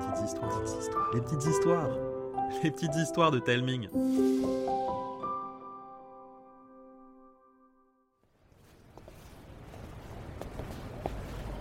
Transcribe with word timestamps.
petites 0.00 0.26
histoires, 0.26 0.60
les 1.14 1.20
petites 1.20 1.44
histoires, 1.46 1.88
les 2.62 2.70
petites 2.70 2.96
histoires 2.96 3.30
de 3.30 3.38
Telming. 3.38 3.88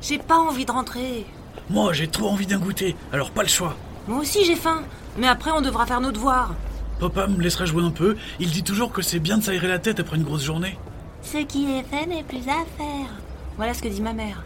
J'ai 0.01 0.17
pas 0.17 0.37
envie 0.37 0.65
de 0.65 0.71
rentrer. 0.71 1.25
Moi, 1.69 1.93
j'ai 1.93 2.07
trop 2.07 2.29
envie 2.29 2.47
d'un 2.47 2.57
goûter, 2.57 2.95
alors 3.11 3.31
pas 3.31 3.43
le 3.43 3.49
choix. 3.49 3.75
Moi 4.07 4.19
aussi 4.19 4.43
j'ai 4.43 4.55
faim. 4.55 4.83
Mais 5.17 5.27
après 5.27 5.51
on 5.51 5.61
devra 5.61 5.85
faire 5.85 6.01
nos 6.01 6.11
devoirs. 6.11 6.55
Papa 6.99 7.27
me 7.27 7.41
laissera 7.41 7.65
jouer 7.65 7.83
un 7.83 7.91
peu. 7.91 8.17
Il 8.39 8.49
dit 8.49 8.63
toujours 8.63 8.91
que 8.91 9.01
c'est 9.01 9.19
bien 9.19 9.37
de 9.37 9.43
s'aérer 9.43 9.67
la 9.67 9.77
tête 9.79 9.99
après 9.99 10.17
une 10.17 10.23
grosse 10.23 10.43
journée. 10.43 10.77
Ce 11.21 11.37
qui 11.37 11.71
est 11.71 11.83
fait 11.83 12.07
n'est 12.07 12.23
plus 12.23 12.47
à 12.47 12.65
faire. 12.77 13.09
Voilà 13.55 13.73
ce 13.73 13.83
que 13.83 13.87
dit 13.87 14.01
ma 14.01 14.13
mère. 14.13 14.43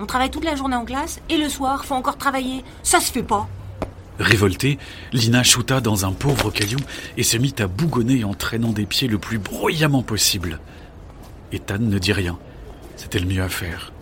On 0.00 0.06
travaille 0.06 0.30
toute 0.30 0.44
la 0.44 0.54
journée 0.54 0.76
en 0.76 0.84
classe 0.84 1.20
et 1.28 1.36
le 1.36 1.48
soir, 1.48 1.84
faut 1.84 1.94
encore 1.94 2.18
travailler. 2.18 2.64
Ça 2.82 3.00
se 3.00 3.10
fait 3.10 3.22
pas. 3.22 3.48
Révoltée, 4.20 4.78
Lina 5.12 5.42
shoota 5.42 5.80
dans 5.80 6.04
un 6.04 6.12
pauvre 6.12 6.50
caillou 6.50 6.78
et 7.16 7.22
se 7.22 7.36
mit 7.36 7.54
à 7.58 7.66
bougonner 7.66 8.24
en 8.24 8.34
traînant 8.34 8.72
des 8.72 8.86
pieds 8.86 9.08
le 9.08 9.18
plus 9.18 9.38
bruyamment 9.38 10.02
possible. 10.02 10.60
Ethan 11.52 11.78
ne 11.80 11.98
dit 11.98 12.12
rien. 12.12 12.38
C'était 12.96 13.20
le 13.20 13.26
mieux 13.26 13.42
à 13.42 13.48
faire. 13.48 13.92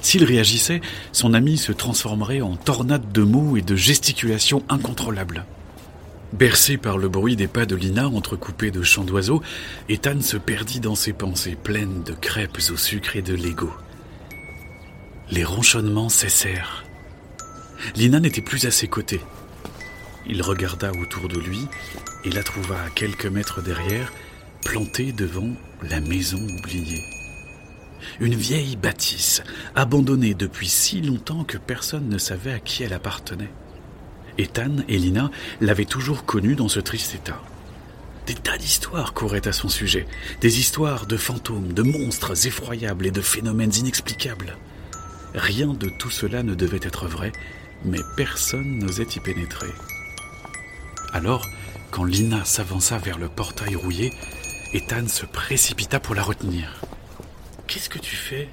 S'il 0.00 0.24
réagissait, 0.24 0.80
son 1.12 1.34
ami 1.34 1.58
se 1.58 1.72
transformerait 1.72 2.40
en 2.40 2.56
tornade 2.56 3.12
de 3.12 3.22
mots 3.22 3.56
et 3.56 3.62
de 3.62 3.76
gesticulations 3.76 4.62
incontrôlables. 4.68 5.44
Bercé 6.32 6.76
par 6.76 6.98
le 6.98 7.08
bruit 7.08 7.36
des 7.36 7.46
pas 7.46 7.66
de 7.66 7.76
Lina 7.76 8.08
entrecoupés 8.08 8.70
de 8.70 8.82
chants 8.82 9.04
d'oiseaux, 9.04 9.42
Ethan 9.88 10.20
se 10.22 10.36
perdit 10.36 10.80
dans 10.80 10.94
ses 10.94 11.12
pensées 11.12 11.56
pleines 11.62 12.02
de 12.04 12.12
crêpes 12.12 12.58
au 12.72 12.76
sucre 12.76 13.16
et 13.16 13.22
de 13.22 13.34
Lego. 13.34 13.70
Les 15.32 15.44
ronchonnements 15.44 16.10
cessèrent. 16.10 16.84
Lina 17.96 18.20
n'était 18.20 18.42
plus 18.42 18.66
à 18.66 18.70
ses 18.70 18.86
côtés. 18.86 19.22
Il 20.26 20.42
regarda 20.42 20.92
autour 20.92 21.26
de 21.28 21.38
lui 21.38 21.66
et 22.24 22.30
la 22.30 22.42
trouva 22.42 22.82
à 22.82 22.90
quelques 22.90 23.24
mètres 23.24 23.62
derrière, 23.62 24.12
plantée 24.62 25.10
devant 25.10 25.48
la 25.88 26.00
maison 26.00 26.36
oubliée. 26.36 27.00
Une 28.20 28.34
vieille 28.34 28.76
bâtisse, 28.76 29.42
abandonnée 29.74 30.34
depuis 30.34 30.68
si 30.68 31.00
longtemps 31.00 31.44
que 31.44 31.56
personne 31.56 32.10
ne 32.10 32.18
savait 32.18 32.52
à 32.52 32.60
qui 32.60 32.82
elle 32.82 32.92
appartenait. 32.92 33.52
Ethan 34.36 34.84
et 34.86 34.98
Lina 34.98 35.30
l'avaient 35.62 35.86
toujours 35.86 36.26
connue 36.26 36.56
dans 36.56 36.68
ce 36.68 36.80
triste 36.80 37.14
état. 37.14 37.40
Des 38.26 38.34
tas 38.34 38.58
d'histoires 38.58 39.14
couraient 39.14 39.48
à 39.48 39.52
son 39.54 39.70
sujet, 39.70 40.06
des 40.42 40.58
histoires 40.58 41.06
de 41.06 41.16
fantômes, 41.16 41.72
de 41.72 41.82
monstres 41.82 42.46
effroyables 42.46 43.06
et 43.06 43.10
de 43.10 43.22
phénomènes 43.22 43.74
inexplicables. 43.74 44.58
Rien 45.34 45.68
de 45.68 45.88
tout 45.88 46.10
cela 46.10 46.42
ne 46.42 46.54
devait 46.54 46.80
être 46.82 47.06
vrai, 47.06 47.32
mais 47.84 48.00
personne 48.16 48.78
n'osait 48.78 49.06
y 49.16 49.20
pénétrer. 49.20 49.70
Alors, 51.12 51.46
quand 51.90 52.04
Lina 52.04 52.44
s'avança 52.44 52.98
vers 52.98 53.18
le 53.18 53.28
portail 53.28 53.74
rouillé, 53.76 54.12
Ethan 54.72 55.08
se 55.08 55.26
précipita 55.26 56.00
pour 56.00 56.14
la 56.14 56.22
retenir. 56.22 56.80
Qu'est-ce 57.66 57.88
que 57.88 57.98
tu 57.98 58.16
fais? 58.16 58.48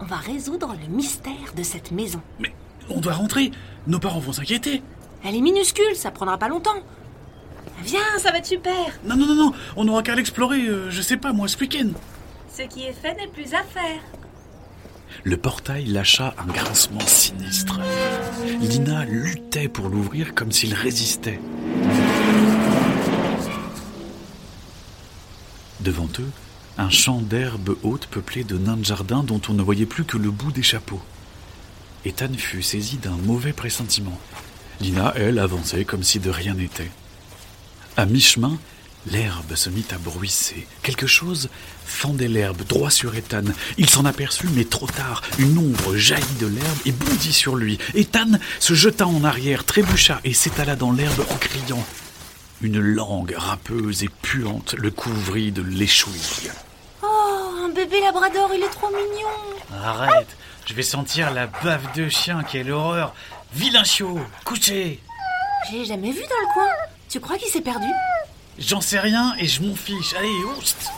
On 0.00 0.04
va 0.04 0.16
résoudre 0.16 0.74
le 0.80 0.88
mystère 0.88 1.54
de 1.56 1.62
cette 1.62 1.90
maison. 1.90 2.20
Mais 2.38 2.52
on 2.88 3.00
doit 3.00 3.14
rentrer, 3.14 3.50
nos 3.86 3.98
parents 3.98 4.20
vont 4.20 4.32
s'inquiéter. 4.32 4.82
Elle 5.24 5.36
est 5.36 5.40
minuscule, 5.40 5.96
ça 5.96 6.10
prendra 6.10 6.38
pas 6.38 6.48
longtemps. 6.48 6.82
Viens, 7.82 8.18
ça 8.18 8.30
va 8.30 8.38
être 8.38 8.46
super. 8.46 8.98
Non, 9.04 9.16
non, 9.16 9.26
non, 9.26 9.34
non, 9.34 9.52
on 9.76 9.84
n'aura 9.84 10.02
qu'à 10.02 10.14
l'explorer, 10.14 10.66
euh, 10.66 10.90
je 10.90 11.02
sais 11.02 11.16
pas, 11.16 11.32
moi, 11.32 11.48
ce 11.48 11.58
week-end. 11.58 11.90
Ce 12.52 12.62
qui 12.62 12.84
est 12.84 12.92
fait 12.92 13.14
n'est 13.14 13.28
plus 13.28 13.54
à 13.54 13.62
faire. 13.62 14.00
Le 15.24 15.36
portail 15.36 15.86
lâcha 15.86 16.34
un 16.38 16.46
grincement 16.46 17.06
sinistre. 17.06 17.80
Lina 18.60 19.04
luttait 19.04 19.68
pour 19.68 19.88
l'ouvrir 19.88 20.34
comme 20.34 20.52
s'il 20.52 20.74
résistait. 20.74 21.40
Devant 25.80 26.08
eux, 26.18 26.30
un 26.76 26.90
champ 26.90 27.20
d'herbe 27.20 27.76
haute 27.82 28.06
peuplé 28.06 28.44
de 28.44 28.56
nains 28.56 28.76
de 28.76 28.84
jardin 28.84 29.22
dont 29.22 29.40
on 29.48 29.54
ne 29.54 29.62
voyait 29.62 29.86
plus 29.86 30.04
que 30.04 30.16
le 30.16 30.30
bout 30.30 30.52
des 30.52 30.62
chapeaux. 30.62 31.02
Ethan 32.04 32.32
fut 32.36 32.62
saisi 32.62 32.96
d'un 32.96 33.16
mauvais 33.16 33.52
pressentiment. 33.52 34.18
Lina, 34.80 35.12
elle, 35.16 35.40
avançait 35.40 35.84
comme 35.84 36.04
si 36.04 36.20
de 36.20 36.30
rien 36.30 36.54
n'était. 36.54 36.90
À 37.96 38.06
mi-chemin, 38.06 38.58
l'herbe 39.10 39.54
se 39.54 39.70
mit 39.70 39.86
à 39.90 39.98
bruisser. 39.98 40.66
Quelque 40.82 41.06
chose 41.06 41.48
fendait 41.84 42.28
l'herbe 42.28 42.62
droit 42.64 42.90
sur 42.90 43.14
Ethan. 43.14 43.44
Il 43.76 43.88
s'en 43.88 44.04
aperçut, 44.04 44.48
mais 44.52 44.64
trop 44.64 44.86
tard. 44.86 45.22
Une 45.38 45.58
ombre 45.58 45.96
jaillit 45.96 46.24
de 46.40 46.46
l'herbe 46.46 46.78
et 46.86 46.92
bondit 46.92 47.32
sur 47.32 47.56
lui. 47.56 47.78
Ethan 47.94 48.38
se 48.60 48.74
jeta 48.74 49.06
en 49.06 49.24
arrière, 49.24 49.64
trébucha 49.64 50.20
et 50.24 50.34
s'étala 50.34 50.76
dans 50.76 50.92
l'herbe 50.92 51.24
en 51.30 51.36
criant. 51.36 51.84
Une 52.60 52.80
langue 52.80 53.34
râpeuse 53.36 54.02
et 54.02 54.10
puante 54.22 54.74
le 54.74 54.90
couvrit 54.90 55.52
de 55.52 55.62
l'échouille. 55.62 56.50
Oh, 57.02 57.06
un 57.64 57.68
bébé 57.68 58.00
labrador, 58.00 58.50
il 58.54 58.62
est 58.62 58.70
trop 58.70 58.88
mignon. 58.88 59.84
Arrête, 59.84 60.36
je 60.66 60.74
vais 60.74 60.82
sentir 60.82 61.32
la 61.32 61.46
bave 61.46 61.94
de 61.94 62.08
chien, 62.08 62.42
quelle 62.42 62.72
horreur. 62.72 63.14
Vilain 63.54 63.84
chiot, 63.84 64.18
couché 64.44 65.00
J'ai 65.70 65.84
jamais 65.84 66.10
vu 66.10 66.20
dans 66.20 66.48
le 66.48 66.52
coin. 66.52 66.68
Tu 67.08 67.20
crois 67.20 67.38
qu'il 67.38 67.48
s'est 67.48 67.62
perdu? 67.62 67.86
J'en 68.58 68.80
sais 68.80 68.98
rien 68.98 69.34
et 69.38 69.46
je 69.46 69.62
m'en 69.62 69.76
fiche. 69.76 70.14
Allez, 70.14 70.44
oust 70.58 70.90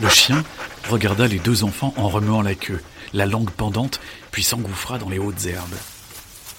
Le 0.00 0.08
chien 0.08 0.42
regarda 0.88 1.28
les 1.28 1.38
deux 1.38 1.62
enfants 1.62 1.94
en 1.96 2.08
remuant 2.08 2.42
la 2.42 2.56
queue, 2.56 2.82
la 3.12 3.26
langue 3.26 3.50
pendante, 3.50 4.00
puis 4.32 4.42
s'engouffra 4.42 4.98
dans 4.98 5.08
les 5.08 5.18
hautes 5.18 5.46
herbes. 5.46 5.76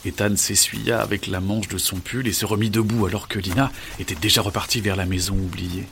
Ethan 0.05 0.37
s'essuya 0.37 1.01
avec 1.01 1.27
la 1.27 1.41
manche 1.41 1.67
de 1.67 1.77
son 1.77 1.97
pull 1.97 2.27
et 2.27 2.33
se 2.33 2.45
remit 2.45 2.69
debout 2.69 3.05
alors 3.05 3.27
que 3.27 3.39
Lina 3.39 3.71
était 3.99 4.15
déjà 4.15 4.41
repartie 4.41 4.79
vers 4.79 4.95
la 4.95 5.05
maison 5.05 5.35
oubliée. 5.35 5.87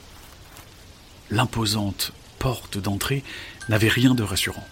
L'imposante 1.29 2.13
porte 2.39 2.77
d'entrée 2.77 3.23
n'avait 3.67 3.89
rien 3.89 4.13
de 4.13 4.23
rassurant. 4.23 4.67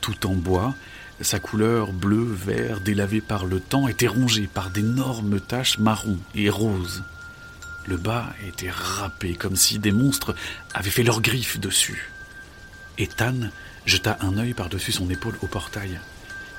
Tout 0.00 0.26
en 0.26 0.34
bois, 0.34 0.74
sa 1.20 1.38
couleur 1.38 1.92
bleu-vert 1.92 2.80
délavée 2.80 3.20
par 3.22 3.46
le 3.46 3.60
temps 3.60 3.88
était 3.88 4.06
rongée 4.06 4.48
par 4.52 4.70
d'énormes 4.70 5.40
taches 5.40 5.78
marron 5.78 6.18
et 6.34 6.50
roses. 6.50 7.02
Le 7.86 7.96
bas 7.96 8.26
était 8.46 8.70
râpé 8.70 9.34
comme 9.34 9.54
si 9.54 9.78
des 9.78 9.92
monstres 9.92 10.34
avaient 10.74 10.90
fait 10.90 11.04
leurs 11.04 11.20
griffes 11.20 11.60
dessus. 11.60 12.10
Ethan 12.98 13.50
jeta 13.84 14.18
un 14.20 14.38
œil 14.38 14.54
par-dessus 14.54 14.92
son 14.92 15.08
épaule 15.08 15.36
au 15.42 15.46
portail. 15.46 16.00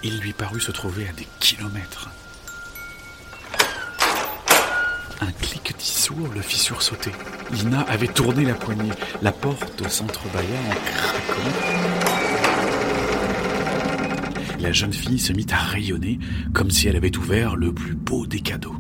Il 0.04 0.20
lui 0.20 0.32
parut 0.32 0.62
se 0.62 0.72
trouver 0.72 1.08
à 1.10 1.12
des 1.12 1.28
kilomètres. 1.40 2.10
Un 5.20 5.32
cliquetis 5.32 6.00
sourd 6.00 6.30
le 6.34 6.42
fit 6.42 6.60
sursauter. 6.60 7.12
Lina 7.52 7.82
avait 7.82 8.08
tourné 8.08 8.46
la 8.46 8.54
poignée. 8.54 8.92
La 9.22 9.32
porte 9.32 9.90
s'entrebâilla 9.90 10.60
en 10.70 10.76
craquant. 10.86 11.52
La 14.60 14.72
jeune 14.72 14.94
fille 14.94 15.20
se 15.20 15.34
mit 15.34 15.48
à 15.52 15.58
rayonner 15.58 16.20
comme 16.54 16.72
si 16.72 16.88
elle 16.88 16.96
avait 16.96 17.18
ouvert 17.18 17.56
le 17.56 17.74
plus 17.74 17.96
beau 17.96 18.26
des 18.28 18.40
cadeaux. 18.40 18.76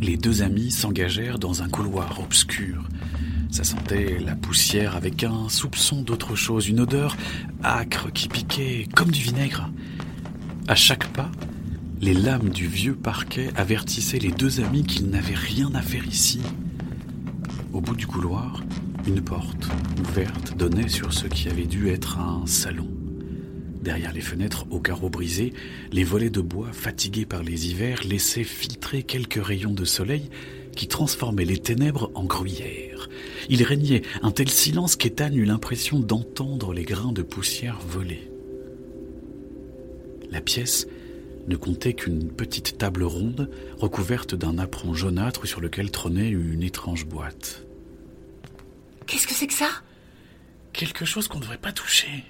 Les 0.00 0.16
deux 0.16 0.42
amis 0.42 0.70
s'engagèrent 0.70 1.38
dans 1.38 1.62
un 1.62 1.68
couloir 1.68 2.20
obscur. 2.20 2.88
Ça 3.50 3.64
sentait 3.64 4.18
la 4.18 4.34
poussière 4.34 4.96
avec 4.96 5.24
un 5.24 5.48
soupçon 5.48 6.00
d'autre 6.02 6.34
chose, 6.34 6.68
une 6.68 6.80
odeur 6.80 7.16
âcre 7.62 8.10
qui 8.12 8.28
piquait 8.28 8.86
comme 8.94 9.10
du 9.10 9.20
vinaigre. 9.20 9.70
À 10.68 10.74
chaque 10.74 11.06
pas, 11.08 11.30
les 12.00 12.14
lames 12.14 12.48
du 12.48 12.66
vieux 12.66 12.94
parquet 12.94 13.50
avertissaient 13.56 14.18
les 14.18 14.30
deux 14.30 14.60
amis 14.60 14.84
qu'ils 14.84 15.10
n'avaient 15.10 15.34
rien 15.34 15.70
à 15.74 15.82
faire 15.82 16.06
ici. 16.06 16.40
Au 17.74 17.82
bout 17.82 17.94
du 17.94 18.06
couloir, 18.06 18.62
une 19.06 19.20
porte 19.20 19.68
ouverte 20.00 20.56
donnait 20.56 20.88
sur 20.88 21.12
ce 21.12 21.26
qui 21.26 21.48
avait 21.48 21.66
dû 21.66 21.88
être 21.88 22.18
un 22.18 22.46
salon. 22.46 22.99
Derrière 23.82 24.12
les 24.12 24.20
fenêtres 24.20 24.66
aux 24.70 24.80
carreaux 24.80 25.08
brisés, 25.08 25.54
les 25.90 26.04
volets 26.04 26.30
de 26.30 26.42
bois, 26.42 26.72
fatigués 26.72 27.24
par 27.24 27.42
les 27.42 27.70
hivers, 27.70 28.04
laissaient 28.04 28.44
filtrer 28.44 29.02
quelques 29.02 29.42
rayons 29.42 29.72
de 29.72 29.86
soleil 29.86 30.28
qui 30.76 30.86
transformaient 30.86 31.46
les 31.46 31.58
ténèbres 31.58 32.10
en 32.14 32.24
gruyère. 32.24 33.08
Il 33.48 33.62
régnait 33.62 34.02
un 34.22 34.30
tel 34.32 34.50
silence 34.50 34.96
qu'Ethan 34.96 35.32
eut 35.32 35.44
l'impression 35.44 35.98
d'entendre 35.98 36.74
les 36.74 36.84
grains 36.84 37.12
de 37.12 37.22
poussière 37.22 37.78
voler. 37.80 38.30
La 40.30 40.40
pièce 40.40 40.86
ne 41.48 41.56
comptait 41.56 41.94
qu'une 41.94 42.30
petite 42.30 42.76
table 42.78 43.02
ronde 43.02 43.50
recouverte 43.78 44.34
d'un 44.34 44.58
apron 44.58 44.94
jaunâtre 44.94 45.46
sur 45.46 45.60
lequel 45.60 45.90
trônait 45.90 46.28
une 46.28 46.62
étrange 46.62 47.06
boîte. 47.06 47.64
Qu'est-ce 49.06 49.26
que 49.26 49.34
c'est 49.34 49.46
que 49.46 49.54
ça? 49.54 49.70
Quelque 50.72 51.04
chose 51.04 51.26
qu'on 51.26 51.38
ne 51.38 51.42
devrait 51.42 51.58
pas 51.58 51.72
toucher. 51.72 52.24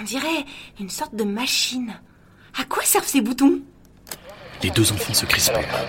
On 0.00 0.02
dirait 0.02 0.44
une 0.80 0.90
sorte 0.90 1.14
de 1.14 1.24
machine. 1.24 1.94
À 2.58 2.64
quoi 2.64 2.82
servent 2.84 3.06
ces 3.06 3.20
boutons? 3.20 3.60
Les 4.62 4.70
deux 4.70 4.92
enfants 4.92 5.14
se 5.14 5.26
crispèrent. 5.26 5.86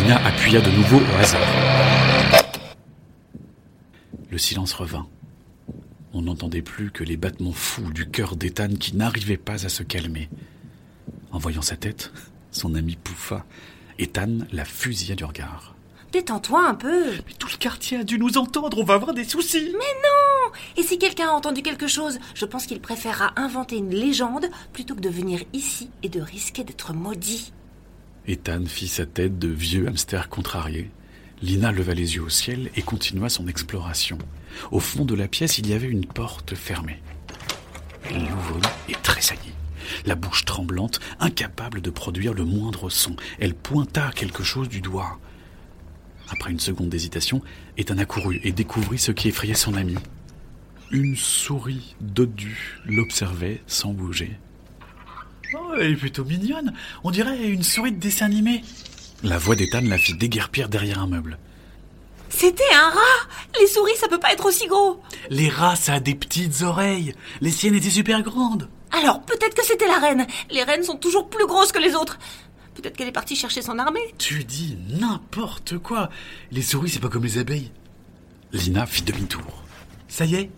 Lina 0.00 0.24
appuya 0.24 0.60
de 0.60 0.70
nouveau 0.70 0.98
au 0.98 1.20
hasard. 1.20 1.40
Le 4.30 4.38
silence 4.38 4.72
revint. 4.74 5.08
On 6.12 6.22
n'entendait 6.22 6.62
plus 6.62 6.90
que 6.90 7.02
les 7.02 7.16
battements 7.16 7.52
fous 7.52 7.90
du 7.92 8.08
cœur 8.08 8.36
d'Ethan 8.36 8.68
qui 8.78 8.96
n'arrivait 8.96 9.36
pas 9.36 9.66
à 9.66 9.68
se 9.68 9.82
calmer. 9.82 10.28
En 11.32 11.38
voyant 11.38 11.62
sa 11.62 11.76
tête, 11.76 12.12
son 12.50 12.74
ami 12.74 12.96
pouffa. 12.96 13.44
Ethan 13.98 14.38
la 14.52 14.64
fusilla 14.64 15.16
du 15.16 15.24
regard. 15.24 15.74
Détends-toi 16.12 16.66
un 16.66 16.74
peu. 16.74 17.10
Mais 17.26 17.34
tout 17.38 17.48
le 17.50 17.58
quartier 17.58 17.98
a 17.98 18.04
dû 18.04 18.18
nous 18.18 18.38
entendre, 18.38 18.78
on 18.78 18.84
va 18.84 18.94
avoir 18.94 19.12
des 19.12 19.24
soucis. 19.24 19.72
Mais 19.72 19.72
non 19.72 20.52
Et 20.76 20.82
si 20.82 20.98
quelqu'un 20.98 21.28
a 21.28 21.32
entendu 21.32 21.62
quelque 21.62 21.86
chose, 21.86 22.18
je 22.34 22.44
pense 22.46 22.66
qu'il 22.66 22.80
préférera 22.80 23.32
inventer 23.36 23.76
une 23.76 23.94
légende 23.94 24.46
plutôt 24.72 24.94
que 24.94 25.00
de 25.00 25.10
venir 25.10 25.42
ici 25.52 25.90
et 26.02 26.08
de 26.08 26.20
risquer 26.20 26.64
d'être 26.64 26.94
maudit. 26.94 27.52
Ethan 28.26 28.64
fit 28.66 28.88
sa 28.88 29.06
tête 29.06 29.38
de 29.38 29.48
vieux 29.48 29.86
hamster 29.86 30.28
contrarié. 30.28 30.90
Lina 31.42 31.72
leva 31.72 31.94
les 31.94 32.16
yeux 32.16 32.22
au 32.22 32.28
ciel 32.28 32.70
et 32.74 32.82
continua 32.82 33.28
son 33.28 33.46
exploration. 33.46 34.18
Au 34.70 34.80
fond 34.80 35.04
de 35.04 35.14
la 35.14 35.28
pièce, 35.28 35.58
il 35.58 35.68
y 35.68 35.72
avait 35.72 35.88
une 35.88 36.06
porte 36.06 36.54
fermée. 36.54 37.00
Elle 38.10 38.22
l'ouvrit 38.22 38.62
et 38.88 38.96
tressaillit. 39.02 39.52
La 40.04 40.14
bouche 40.14 40.44
tremblante, 40.44 41.00
incapable 41.20 41.80
de 41.80 41.90
produire 41.90 42.34
le 42.34 42.44
moindre 42.44 42.90
son, 42.90 43.14
elle 43.38 43.54
pointa 43.54 44.10
quelque 44.14 44.42
chose 44.42 44.68
du 44.68 44.80
doigt. 44.80 45.18
Après 46.30 46.50
une 46.50 46.60
seconde 46.60 46.90
d'hésitation, 46.90 47.42
Ethan 47.76 47.98
accourut 47.98 48.40
et 48.44 48.52
découvrit 48.52 48.98
ce 48.98 49.12
qui 49.12 49.28
effrayait 49.28 49.54
son 49.54 49.74
ami. 49.74 49.96
Une 50.90 51.16
souris 51.16 51.94
dodue 52.00 52.80
l'observait 52.86 53.62
sans 53.66 53.92
bouger. 53.92 54.38
Oh, 55.54 55.72
elle 55.78 55.92
est 55.92 55.96
plutôt 55.96 56.24
mignonne. 56.24 56.74
On 57.04 57.10
dirait 57.10 57.48
une 57.48 57.62
souris 57.62 57.92
de 57.92 58.00
dessin 58.00 58.26
animé. 58.26 58.62
La 59.22 59.38
voix 59.38 59.56
d'Ethan 59.56 59.80
la 59.82 59.98
fit 59.98 60.14
déguerpir 60.14 60.68
derrière 60.68 61.00
un 61.00 61.06
meuble. 61.06 61.38
C'était 62.28 62.62
un 62.74 62.90
rat 62.90 63.28
Les 63.58 63.66
souris, 63.66 63.96
ça 63.96 64.08
peut 64.08 64.20
pas 64.20 64.32
être 64.32 64.46
aussi 64.46 64.66
gros 64.66 65.02
Les 65.30 65.48
rats, 65.48 65.76
ça 65.76 65.94
a 65.94 66.00
des 66.00 66.14
petites 66.14 66.62
oreilles. 66.62 67.14
Les 67.40 67.50
siennes 67.50 67.74
étaient 67.74 67.88
super 67.88 68.22
grandes. 68.22 68.68
Alors, 68.90 69.22
peut-être 69.22 69.54
que 69.54 69.64
c'était 69.64 69.86
la 69.86 69.98
reine. 69.98 70.26
Les 70.50 70.62
reines 70.62 70.82
sont 70.82 70.96
toujours 70.96 71.28
plus 71.28 71.46
grosses 71.46 71.72
que 71.72 71.78
les 71.78 71.94
autres. 71.94 72.18
Peut-être 72.78 72.96
qu'elle 72.96 73.08
est 73.08 73.12
partie 73.12 73.34
chercher 73.34 73.60
son 73.60 73.76
armée. 73.80 74.14
Tu 74.18 74.44
dis 74.44 74.78
n'importe 74.88 75.78
quoi. 75.78 76.10
Les 76.52 76.62
souris, 76.62 76.90
c'est 76.90 77.00
pas 77.00 77.08
comme 77.08 77.24
les 77.24 77.38
abeilles. 77.38 77.72
Lina 78.52 78.86
fit 78.86 79.02
demi-tour. 79.02 79.64
Ça 80.06 80.24
y 80.24 80.36
est? 80.36 80.50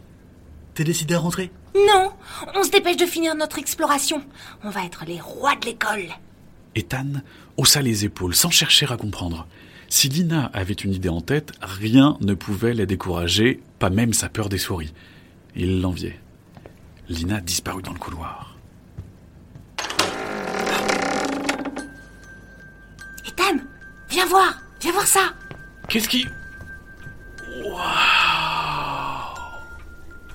T'es 0.74 0.84
décidé 0.84 1.14
à 1.14 1.18
rentrer? 1.18 1.50
Non 1.74 2.12
On 2.54 2.62
se 2.62 2.70
dépêche 2.70 2.98
de 2.98 3.06
finir 3.06 3.34
notre 3.34 3.58
exploration. 3.58 4.22
On 4.62 4.68
va 4.68 4.84
être 4.84 5.04
les 5.06 5.18
rois 5.18 5.56
de 5.56 5.64
l'école. 5.64 6.10
Ethan 6.74 7.22
haussa 7.56 7.80
les 7.80 8.04
épaules 8.04 8.34
sans 8.34 8.50
chercher 8.50 8.84
à 8.92 8.98
comprendre. 8.98 9.46
Si 9.88 10.10
Lina 10.10 10.50
avait 10.52 10.74
une 10.74 10.92
idée 10.92 11.08
en 11.08 11.22
tête, 11.22 11.52
rien 11.62 12.18
ne 12.20 12.34
pouvait 12.34 12.74
la 12.74 12.84
décourager, 12.84 13.62
pas 13.78 13.88
même 13.88 14.12
sa 14.12 14.28
peur 14.28 14.50
des 14.50 14.58
souris. 14.58 14.92
Il 15.56 15.80
l'enviait. 15.80 16.20
Lina 17.08 17.40
disparut 17.40 17.82
dans 17.82 17.94
le 17.94 17.98
couloir. 17.98 18.49
Viens 24.20 24.28
voir 24.28 24.60
Viens 24.82 24.92
voir 24.92 25.06
ça 25.06 25.32
Qu'est-ce 25.88 26.06
qui... 26.06 26.26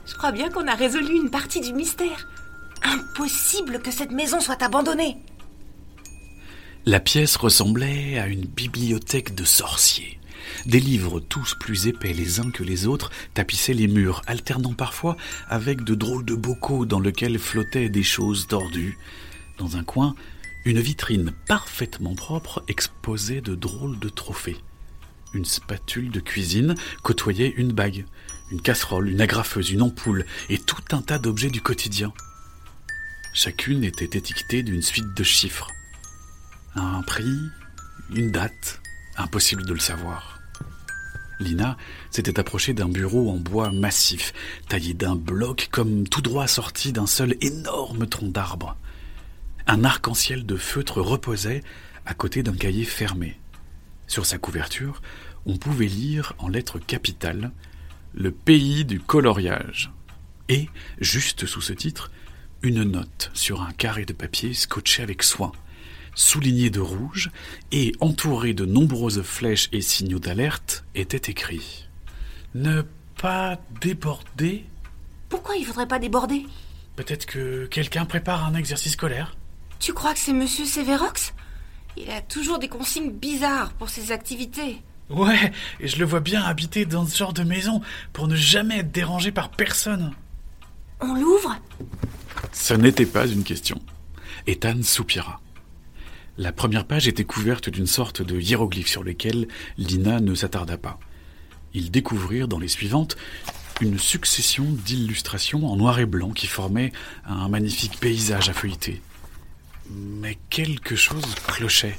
Je 0.08 0.16
crois 0.16 0.32
bien 0.32 0.50
qu'on 0.50 0.68
a 0.68 0.74
résolu 0.74 1.14
une 1.16 1.30
partie 1.30 1.62
du 1.62 1.72
mystère. 1.72 2.28
Impossible 2.82 3.84
que 3.84 3.92
cette 3.92 4.10
maison 4.10 4.40
soit 4.40 4.64
abandonnée. 4.64 5.18
La 6.88 7.00
pièce 7.00 7.36
ressemblait 7.36 8.18
à 8.18 8.26
une 8.26 8.46
bibliothèque 8.46 9.36
de 9.36 9.44
sorciers. 9.44 10.20
Des 10.66 10.80
livres 10.80 11.20
tous 11.20 11.54
plus 11.54 11.86
épais 11.86 12.14
les 12.14 12.40
uns 12.40 12.50
que 12.50 12.64
les 12.64 12.88
autres 12.88 13.12
tapissaient 13.36 13.76
les 13.76 13.88
murs, 13.88 14.24
alternant 14.26 14.74
parfois 14.74 15.16
avec 15.48 15.84
de 15.84 15.94
drôles 15.94 16.26
de 16.26 16.34
bocaux 16.34 16.88
dans 16.88 17.00
lesquels 17.00 17.38
flottaient 17.38 17.90
des 17.90 18.02
choses 18.02 18.48
tordues. 18.48 18.98
Dans 19.60 19.78
un 19.78 19.84
coin, 19.84 20.16
une 20.66 20.80
vitrine 20.80 21.32
parfaitement 21.48 22.16
propre 22.16 22.64
exposait 22.68 23.42
de 23.42 23.54
drôles 23.54 24.00
de 24.00 24.10
trophées. 24.10 24.58
Une 25.34 25.46
spatule 25.46 26.10
de 26.10 26.20
cuisine 26.20 26.76
côtoyait 27.04 27.54
une 27.56 27.72
bague, 27.72 28.06
une 28.52 28.62
casserole, 28.62 29.10
une 29.10 29.22
agrafeuse, 29.22 29.70
une 29.70 29.84
ampoule 29.84 30.26
et 30.50 30.58
tout 30.58 30.84
un 30.92 31.04
tas 31.04 31.20
d'objets 31.20 31.52
du 31.52 31.62
quotidien. 31.62 32.12
Chacune 33.34 33.84
était 33.84 34.18
étiquetée 34.18 34.64
d'une 34.64 34.82
suite 34.82 35.14
de 35.16 35.24
chiffres. 35.24 35.70
Un 36.74 37.04
prix, 37.04 37.38
une 38.14 38.32
date, 38.32 38.82
impossible 39.18 39.66
de 39.66 39.74
le 39.74 39.80
savoir. 39.80 40.40
Lina 41.40 41.78
s'était 42.12 42.40
approchée 42.40 42.74
d'un 42.74 42.88
bureau 42.88 43.30
en 43.30 43.38
bois 43.38 43.70
massif, 43.72 44.34
taillé 44.68 44.94
d'un 44.94 45.16
bloc 45.16 45.68
comme 45.70 46.08
tout 46.08 46.22
droit 46.22 46.48
sorti 46.48 46.92
d'un 46.92 47.08
seul 47.08 47.36
énorme 47.42 48.08
tronc 48.08 48.30
d'arbre. 48.30 48.78
Un 49.68 49.84
arc-en-ciel 49.84 50.46
de 50.46 50.58
feutre 50.58 51.02
reposait 51.02 51.64
à 52.06 52.14
côté 52.14 52.44
d'un 52.44 52.56
cahier 52.56 52.86
fermé. 52.86 53.40
Sur 54.06 54.26
sa 54.26 54.38
couverture, 54.38 55.02
on 55.48 55.58
pouvait 55.58 55.88
lire 55.88 56.34
en 56.38 56.48
lettres 56.48 56.78
capitales 56.78 57.52
Le 58.14 58.32
pays 58.32 58.86
du 58.86 59.00
coloriage. 59.00 59.92
Et, 60.50 60.70
juste 61.00 61.48
sous 61.48 61.62
ce 61.62 61.74
titre, 61.74 62.12
une 62.62 62.84
note 62.84 63.32
sur 63.34 63.64
un 63.64 63.72
carré 63.72 64.06
de 64.06 64.14
papier 64.14 64.54
scotché 64.54 65.02
avec 65.02 65.24
soin. 65.24 65.52
Souligné 66.14 66.70
de 66.70 66.80
rouge 66.80 67.32
et 67.72 67.94
entouré 68.00 68.54
de 68.54 68.66
nombreuses 68.66 69.24
flèches 69.24 69.70
et 69.72 69.82
signaux 69.82 70.20
d'alerte, 70.20 70.86
était 70.94 71.32
écrit. 71.32 71.88
Ne 72.54 72.84
pas 73.18 73.60
déborder. 73.82 74.66
Pourquoi 75.28 75.56
il 75.56 75.66
faudrait 75.66 75.88
pas 75.88 76.00
déborder? 76.00 76.46
Peut-être 76.96 77.26
que 77.26 77.66
quelqu'un 77.66 78.06
prépare 78.06 78.46
un 78.46 78.54
exercice 78.54 78.94
scolaire 78.94 79.36
Tu 79.80 79.94
crois 79.94 80.14
que 80.14 80.20
c'est 80.20 80.34
Monsieur 80.34 80.66
Severox 80.66 81.34
Il 81.98 82.10
a 82.10 82.22
toujours 82.22 82.60
des 82.60 82.68
consignes 82.68 83.12
bizarres 83.12 83.74
pour 83.74 83.90
ses 83.90 84.12
activités. 84.12 84.82
Ouais, 85.10 85.52
et 85.80 85.88
je 85.88 86.00
le 86.00 86.06
vois 86.06 86.20
bien 86.20 86.42
habiter 86.44 86.86
dans 86.86 87.06
ce 87.06 87.16
genre 87.16 87.34
de 87.34 87.44
maison 87.44 87.82
pour 88.12 88.28
ne 88.28 88.36
jamais 88.36 88.80
être 88.80 88.92
dérangé 88.92 89.32
par 89.32 89.50
personne. 89.50 90.14
On 91.00 91.14
l'ouvre? 91.14 91.58
Ce 92.52 92.74
n'était 92.74 93.06
pas 93.06 93.28
une 93.28 93.44
question. 93.44 93.80
Ethan 94.48 94.82
soupira. 94.82 95.42
La 96.38 96.52
première 96.52 96.86
page 96.86 97.08
était 97.08 97.24
couverte 97.24 97.70
d'une 97.70 97.88
sorte 97.88 98.22
de 98.22 98.40
hiéroglyphe 98.40 98.88
sur 98.88 99.04
lequel 99.04 99.48
Lina 99.78 100.20
ne 100.20 100.36
s'attarda 100.36 100.78
pas. 100.78 101.00
Ils 101.74 101.92
découvrirent 101.92 102.48
dans 102.48 102.60
les 102.60 102.68
suivantes 102.68 103.16
une 103.82 104.00
succession 104.00 104.66
d'illustrations 104.66 105.68
en 105.68 105.76
noir 105.76 106.00
et 106.00 106.06
blanc 106.06 106.32
qui 106.32 106.48
formaient 106.48 106.92
un 107.26 107.48
magnifique 107.50 108.00
paysage 108.00 108.50
à 108.50 108.54
feuilleter. 108.54 109.02
Mais 109.90 110.38
quelque 110.50 110.96
chose 110.96 111.24
clochait. 111.48 111.98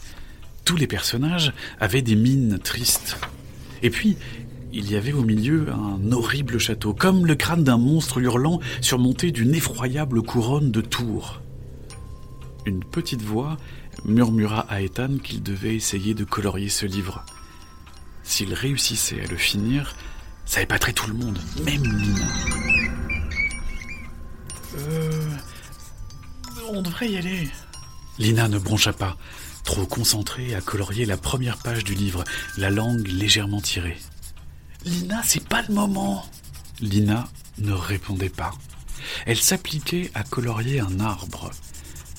Tous 0.64 0.76
les 0.76 0.86
personnages 0.86 1.52
avaient 1.80 2.02
des 2.02 2.16
mines 2.16 2.58
tristes. 2.58 3.16
Et 3.82 3.90
puis, 3.90 4.16
il 4.72 4.90
y 4.90 4.96
avait 4.96 5.12
au 5.12 5.22
milieu 5.22 5.68
un 5.70 6.12
horrible 6.12 6.58
château, 6.58 6.92
comme 6.92 7.26
le 7.26 7.34
crâne 7.34 7.64
d'un 7.64 7.78
monstre 7.78 8.18
hurlant 8.18 8.60
surmonté 8.80 9.30
d'une 9.30 9.54
effroyable 9.54 10.22
couronne 10.22 10.70
de 10.70 10.80
tours. 10.80 11.40
Une 12.66 12.82
petite 12.84 13.22
voix 13.22 13.56
murmura 14.04 14.66
à 14.68 14.82
Ethan 14.82 15.18
qu'il 15.22 15.42
devait 15.42 15.76
essayer 15.76 16.14
de 16.14 16.24
colorier 16.24 16.68
ce 16.68 16.84
livre. 16.84 17.24
S'il 18.24 18.52
réussissait 18.52 19.22
à 19.22 19.26
le 19.26 19.36
finir, 19.36 19.94
ça 20.44 20.62
épaterait 20.62 20.92
tout 20.92 21.08
le 21.08 21.14
monde, 21.14 21.38
même 21.64 21.84
Lina. 21.84 22.26
Euh. 24.78 25.30
On 26.68 26.82
devrait 26.82 27.08
y 27.08 27.16
aller. 27.16 27.48
Lina 28.18 28.48
ne 28.48 28.58
broncha 28.58 28.92
pas, 28.92 29.16
trop 29.64 29.84
concentrée 29.84 30.54
à 30.54 30.60
colorier 30.60 31.04
la 31.04 31.16
première 31.16 31.58
page 31.58 31.84
du 31.84 31.94
livre, 31.94 32.24
la 32.56 32.70
langue 32.70 33.06
légèrement 33.06 33.60
tirée. 33.60 33.98
Lina, 34.84 35.20
c'est 35.24 35.46
pas 35.46 35.62
le 35.68 35.74
moment. 35.74 36.24
Lina 36.80 37.28
ne 37.58 37.72
répondait 37.72 38.28
pas. 38.28 38.52
Elle 39.26 39.38
s'appliquait 39.38 40.10
à 40.14 40.22
colorier 40.22 40.80
un 40.80 41.00
arbre. 41.00 41.50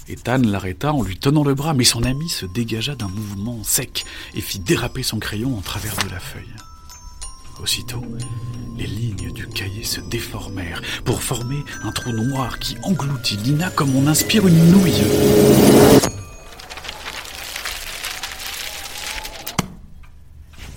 Ethan 0.07 0.37
l'arrêta 0.37 0.93
en 0.93 1.01
lui 1.01 1.17
tenant 1.17 1.43
le 1.43 1.53
bras, 1.53 1.73
mais 1.73 1.83
son 1.83 2.03
ami 2.03 2.29
se 2.29 2.45
dégagea 2.45 2.95
d'un 2.95 3.09
mouvement 3.09 3.63
sec 3.63 4.05
et 4.35 4.41
fit 4.41 4.59
déraper 4.59 5.03
son 5.03 5.19
crayon 5.19 5.57
en 5.57 5.61
travers 5.61 5.95
de 5.97 6.09
la 6.09 6.19
feuille. 6.19 6.53
Aussitôt, 7.61 8.03
les 8.77 8.85
lignes 8.85 9.33
du 9.33 9.47
cahier 9.47 9.83
se 9.83 9.99
déformèrent 9.99 10.81
pour 11.03 11.23
former 11.23 11.63
un 11.83 11.91
trou 11.91 12.11
noir 12.11 12.59
qui 12.59 12.77
engloutit 12.83 13.37
Lina 13.37 13.71
comme 13.71 13.95
on 13.95 14.07
inspire 14.07 14.47
une 14.47 14.71
nouille. 14.71 15.03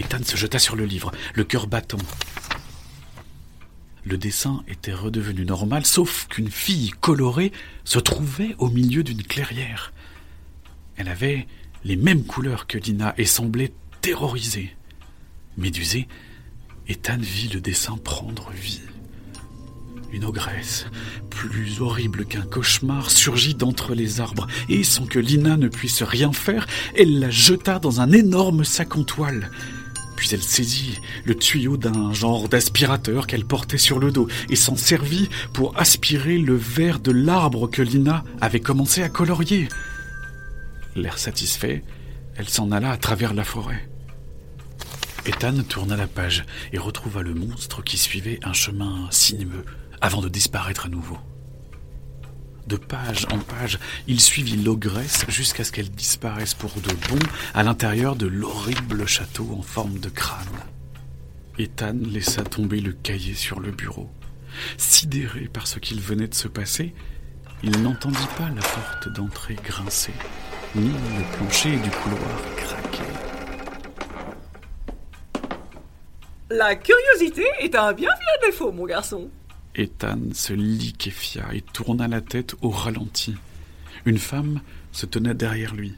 Ethan 0.01 0.25
se 0.25 0.30
jeta 0.41 0.59
sur 0.59 0.75
le 0.75 0.87
livre, 0.87 1.13
le 1.35 1.45
cœur 1.45 1.67
battant. 1.67 1.99
Le 4.05 4.17
dessin 4.17 4.65
était 4.69 4.95
redevenu 4.95 5.45
normal, 5.45 5.85
sauf 5.85 6.27
qu'une 6.29 6.51
fille 6.51 6.93
colorée 7.01 7.53
se 7.85 7.99
trouvait 7.99 8.55
au 8.59 8.71
milieu 8.71 9.03
d'une 9.03 9.23
clairière. 9.23 9.93
Elle 10.97 11.09
avait 11.09 11.47
les 11.85 11.97
mêmes 11.97 12.25
couleurs 12.25 12.67
que 12.67 12.79
Lina 12.79 13.15
et 13.19 13.27
semblait 13.27 13.73
terrorisée. 14.01 14.75
Médusée, 15.59 16.09
Ethan 16.89 17.19
vit 17.21 17.49
le 17.49 17.61
dessin 17.61 17.99
prendre 17.99 18.51
vie. 18.51 18.81
Une 20.13 20.25
ogresse, 20.25 20.87
plus 21.29 21.83
horrible 21.83 22.25
qu'un 22.25 22.43
cauchemar, 22.43 23.11
surgit 23.11 23.55
d'entre 23.55 23.95
les 23.95 24.21
arbres, 24.21 24.47
et 24.71 24.85
sans 24.85 25.05
que 25.05 25.19
Lina 25.19 25.59
ne 25.59 25.69
puisse 25.69 26.03
rien 26.03 26.33
faire, 26.33 26.67
elle 26.97 27.19
la 27.21 27.31
jeta 27.31 27.79
dans 27.79 28.01
un 28.01 28.11
énorme 28.11 28.65
sac 28.65 28.97
en 28.97 29.05
toile. 29.05 29.51
Puis 30.21 30.29
elle 30.35 30.43
saisit 30.43 31.01
le 31.25 31.35
tuyau 31.35 31.79
d'un 31.79 32.13
genre 32.13 32.47
d'aspirateur 32.51 33.27
qu'elle 33.27 33.47
portait 33.47 33.79
sur 33.79 33.99
le 33.99 34.13
dos 34.13 34.29
et 34.51 34.55
s'en 34.55 34.77
servit 34.77 35.31
pour 35.55 35.79
aspirer 35.81 36.37
le 36.37 36.55
verre 36.55 37.01
de 37.01 37.11
l'arbre 37.11 37.71
que 37.71 37.81
Lina 37.81 38.23
avait 38.39 38.61
commencé 38.61 39.03
à 39.03 39.09
colorier. 39.09 39.67
L'air 40.95 41.17
satisfait, 41.17 41.83
elle 42.37 42.51
s'en 42.51 42.71
alla 42.71 42.91
à 42.91 42.99
travers 42.99 43.33
la 43.33 43.45
forêt. 43.45 43.89
Ethan 45.25 45.63
tourna 45.67 45.97
la 45.97 46.07
page 46.07 46.45
et 46.75 46.79
retrouva 46.79 47.23
le 47.23 47.33
monstre 47.33 47.83
qui 47.83 47.97
suivait 47.97 48.41
un 48.43 48.53
chemin 48.53 49.09
sinueux 49.11 49.65
avant 50.03 50.21
de 50.21 50.29
disparaître 50.29 50.85
à 50.85 50.91
nouveau. 50.91 51.17
De 52.71 52.77
page 52.77 53.27
en 53.33 53.39
page, 53.39 53.81
il 54.07 54.21
suivit 54.21 54.57
l'ogresse 54.57 55.25
jusqu'à 55.27 55.65
ce 55.65 55.73
qu'elle 55.73 55.91
disparaisse 55.91 56.55
pour 56.55 56.73
de 56.75 56.95
bon 57.09 57.19
à 57.53 57.65
l'intérieur 57.65 58.15
de 58.15 58.29
l'horrible 58.29 59.09
château 59.09 59.57
en 59.59 59.63
forme 59.63 59.99
de 59.99 60.09
crâne. 60.09 60.47
Ethan 61.59 61.97
laissa 62.01 62.45
tomber 62.45 62.81
le 62.81 62.93
cahier 62.93 63.35
sur 63.35 63.59
le 63.59 63.73
bureau. 63.73 64.09
Sidéré 64.79 65.49
par 65.53 65.67
ce 65.67 65.81
qu'il 65.81 66.01
venait 66.01 66.29
de 66.29 66.35
se 66.35 66.47
passer, 66.47 66.95
il 67.65 67.83
n'entendit 67.83 68.19
pas 68.39 68.49
la 68.55 68.63
porte 68.63 69.09
d'entrée 69.17 69.57
grincer, 69.57 70.15
ni 70.77 70.91
le 70.91 71.37
plancher 71.37 71.77
du 71.77 71.91
couloir 71.91 72.41
craquer. 72.57 73.03
La 76.51 76.77
curiosité 76.77 77.47
est 77.63 77.75
un 77.75 77.93
bien 77.95 78.11
vilain 78.11 78.47
défaut, 78.47 78.71
mon 78.71 78.87
garçon. 78.87 79.29
Ethan 79.75 80.19
se 80.33 80.53
liquéfia 80.53 81.49
et 81.53 81.61
tourna 81.61 82.09
la 82.09 82.21
tête 82.21 82.55
au 82.63 82.71
ralenti. 82.71 83.35
Une 84.05 84.19
femme 84.19 84.61
se 84.93 85.07
tenait 85.07 85.35
derrière 85.35 85.75
lui. 85.75 85.95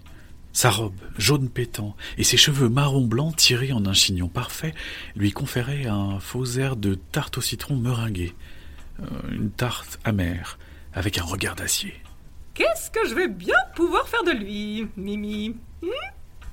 Sa 0.53 0.71
robe, 0.71 1.01
jaune 1.17 1.49
pétant, 1.49 1.97
et 2.19 2.25
ses 2.25 2.37
cheveux 2.37 2.69
marron 2.69 3.07
blanc 3.07 3.33
tirés 3.33 3.73
en 3.73 3.87
un 3.87 3.95
chignon 3.95 4.29
parfait 4.29 4.75
lui 5.17 5.33
conféraient 5.33 5.87
un 5.87 6.21
faux 6.21 6.45
air 6.59 6.77
de 6.77 6.95
tarte 6.95 7.39
au 7.39 7.41
citron 7.41 7.77
meringuée. 7.77 8.35
Euh, 9.01 9.07
une 9.31 9.51
tarte 9.51 9.99
amère, 10.05 10.59
avec 10.93 11.17
un 11.17 11.23
regard 11.25 11.57
d'acier. 11.57 11.95
Qu'est-ce 12.53 12.91
que 12.91 13.09
je 13.09 13.15
vais 13.15 13.29
bien 13.29 13.57
pouvoir 13.75 14.07
faire 14.07 14.25
de 14.25 14.33
lui, 14.33 14.87
Mimi? 14.99 15.57
Hmm? 15.81 15.89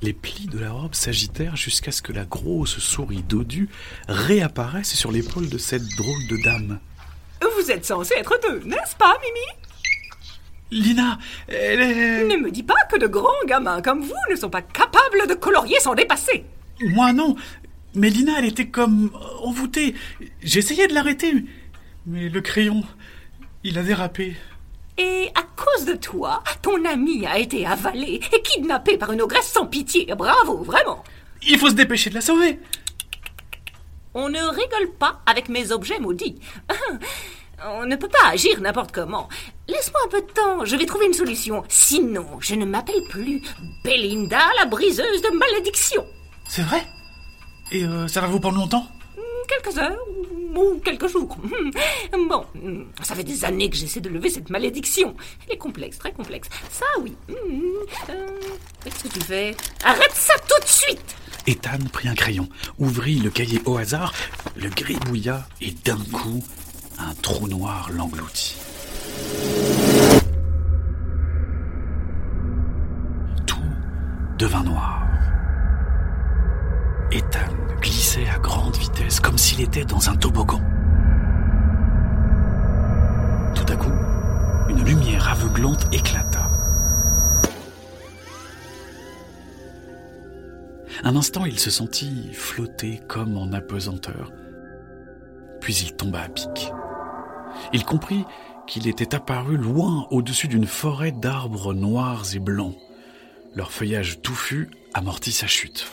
Les 0.01 0.13
plis 0.13 0.47
de 0.47 0.59
la 0.59 0.71
robe 0.71 0.95
s'agitèrent 0.95 1.57
jusqu'à 1.57 1.91
ce 1.91 2.01
que 2.01 2.13
la 2.13 2.23
grosse 2.23 2.79
souris 2.79 3.23
dodue 3.23 3.67
réapparaisse 4.07 4.95
sur 4.95 5.11
l'épaule 5.11 5.49
de 5.49 5.57
cette 5.57 5.85
drôle 5.97 6.27
de 6.29 6.41
dame. 6.41 6.79
Vous 7.59 7.71
êtes 7.71 7.85
censé 7.85 8.13
être 8.15 8.39
deux, 8.47 8.61
n'est-ce 8.65 8.95
pas, 8.95 9.17
Mimi? 9.21 10.81
Lina, 10.83 11.17
elle 11.47 11.81
est... 11.81 12.23
Ne 12.23 12.37
me 12.37 12.51
dis 12.51 12.63
pas 12.63 12.85
que 12.89 12.97
de 12.97 13.07
grands 13.07 13.45
gamins 13.47 13.81
comme 13.81 14.01
vous 14.01 14.13
ne 14.29 14.35
sont 14.35 14.49
pas 14.49 14.61
capables 14.61 15.27
de 15.27 15.33
colorier 15.33 15.77
sans 15.81 15.93
dépasser. 15.93 16.45
Moi 16.81 17.11
non, 17.11 17.35
mais 17.95 18.09
Lina, 18.09 18.33
elle 18.37 18.45
était 18.45 18.67
comme 18.67 19.11
envoûtée. 19.43 19.93
J'essayais 20.41 20.87
de 20.87 20.93
l'arrêter, 20.93 21.33
mais 22.05 22.29
le 22.29 22.39
crayon, 22.39 22.83
il 23.65 23.77
a 23.77 23.83
dérapé. 23.83 24.37
Et 24.97 25.29
à 25.35 25.43
cause 25.55 25.85
de 25.85 25.95
toi, 25.95 26.41
ton 26.61 26.85
ami 26.85 27.25
a 27.25 27.39
été 27.39 27.65
avalé 27.65 28.21
et 28.33 28.41
kidnappé 28.41 28.97
par 28.97 29.11
une 29.11 29.21
ogresse 29.21 29.51
sans 29.51 29.65
pitié. 29.65 30.05
Bravo, 30.17 30.63
vraiment. 30.63 31.03
Il 31.47 31.57
faut 31.57 31.69
se 31.69 31.75
dépêcher 31.75 32.09
de 32.09 32.15
la 32.15 32.21
sauver. 32.21 32.59
On 34.13 34.29
ne 34.29 34.39
rigole 34.39 34.93
pas 34.97 35.21
avec 35.25 35.49
mes 35.49 35.71
objets 35.71 35.99
maudits. 35.99 36.39
On 37.65 37.85
ne 37.85 37.95
peut 37.95 38.07
pas 38.07 38.29
agir 38.31 38.59
n'importe 38.61 38.91
comment. 38.91 39.27
Laisse-moi 39.67 39.99
un 40.05 40.09
peu 40.09 40.21
de 40.21 40.31
temps, 40.31 40.65
je 40.65 40.75
vais 40.75 40.85
trouver 40.85 41.05
une 41.07 41.13
solution. 41.13 41.63
Sinon, 41.67 42.25
je 42.39 42.55
ne 42.55 42.65
m'appelle 42.65 43.03
plus 43.09 43.41
Belinda, 43.83 44.39
la 44.57 44.65
briseuse 44.65 45.21
de 45.21 45.37
malédiction. 45.37 46.05
C'est 46.47 46.63
vrai? 46.63 46.85
Et 47.71 47.83
euh, 47.83 48.07
ça 48.07 48.21
va 48.21 48.27
vous 48.27 48.39
prendre 48.39 48.57
longtemps? 48.57 48.87
Quelques 49.47 49.77
heures 49.77 49.97
ou 50.55 50.79
quelques 50.83 51.07
jours. 51.07 51.37
Bon, 52.29 52.45
ça 53.01 53.15
fait 53.15 53.23
des 53.23 53.43
années 53.45 53.69
que 53.69 53.75
j'essaie 53.75 54.01
de 54.01 54.09
lever 54.09 54.29
cette 54.29 54.49
malédiction. 54.49 55.15
Elle 55.47 55.55
est 55.55 55.57
complexe, 55.57 55.97
très 55.97 56.11
complexe. 56.11 56.47
Ça, 56.69 56.85
oui. 57.01 57.15
Euh, 57.29 58.13
Qu'est-ce 58.83 59.03
que 59.03 59.07
tu 59.07 59.19
fais? 59.21 59.55
Arrête 59.83 60.13
ça 60.13 60.33
tout 60.47 60.61
de 60.63 60.67
suite 60.69 61.15
Ethan 61.47 61.79
prit 61.91 62.07
un 62.07 62.13
crayon, 62.15 62.47
ouvrit 62.77 63.15
le 63.15 63.29
cahier 63.31 63.59
au 63.65 63.77
hasard, 63.77 64.13
le 64.55 64.69
gribouilla 64.69 65.47
et 65.61 65.71
d'un 65.71 65.97
coup, 66.11 66.43
un 66.99 67.13
trou 67.21 67.47
noir 67.47 67.89
l'engloutit. 67.93 68.57
Tout 73.45 73.57
devint 74.37 74.63
noir. 74.63 75.07
Ethan 77.11 77.53
glissait 77.81 78.27
à 78.29 78.37
grande 78.39 78.75
vitesse 78.75 79.19
comme 79.19 79.37
s'il 79.37 79.61
était 79.61 79.85
dans 79.85 80.09
un 80.09 80.15
toboggan. 80.15 80.61
Tout 83.55 83.65
à 83.71 83.75
coup, 83.75 83.91
une 84.69 84.83
lumière 84.83 85.29
aveuglante 85.29 85.87
éclata. 85.93 86.49
Un 91.03 91.15
instant, 91.15 91.45
il 91.45 91.57
se 91.57 91.69
sentit 91.69 92.33
flotter 92.33 93.01
comme 93.07 93.37
en 93.37 93.53
apesanteur. 93.53 94.33
Puis 95.61 95.75
il 95.83 95.93
tomba 95.95 96.21
à 96.21 96.29
pic. 96.29 96.71
Il 97.73 97.85
comprit 97.85 98.25
qu'il 98.67 98.87
était 98.87 99.15
apparu 99.15 99.57
loin 99.57 100.07
au-dessus 100.11 100.47
d'une 100.47 100.67
forêt 100.67 101.11
d'arbres 101.11 101.73
noirs 101.73 102.23
et 102.35 102.39
blancs. 102.39 102.75
Leur 103.55 103.71
feuillage 103.71 104.21
touffu 104.21 104.69
amortit 104.93 105.31
sa 105.31 105.47
chute. 105.47 105.87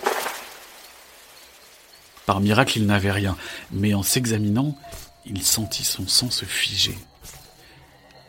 Par 2.27 2.41
miracle, 2.41 2.79
il 2.79 2.87
n'avait 2.87 3.13
rien, 3.13 3.37
mais 3.71 3.95
en 3.95 4.03
s'examinant, 4.03 4.77
il 5.25 5.43
sentit 5.43 5.85
son 5.85 6.07
sang 6.07 6.31
se 6.31 6.45
figer. 6.45 6.97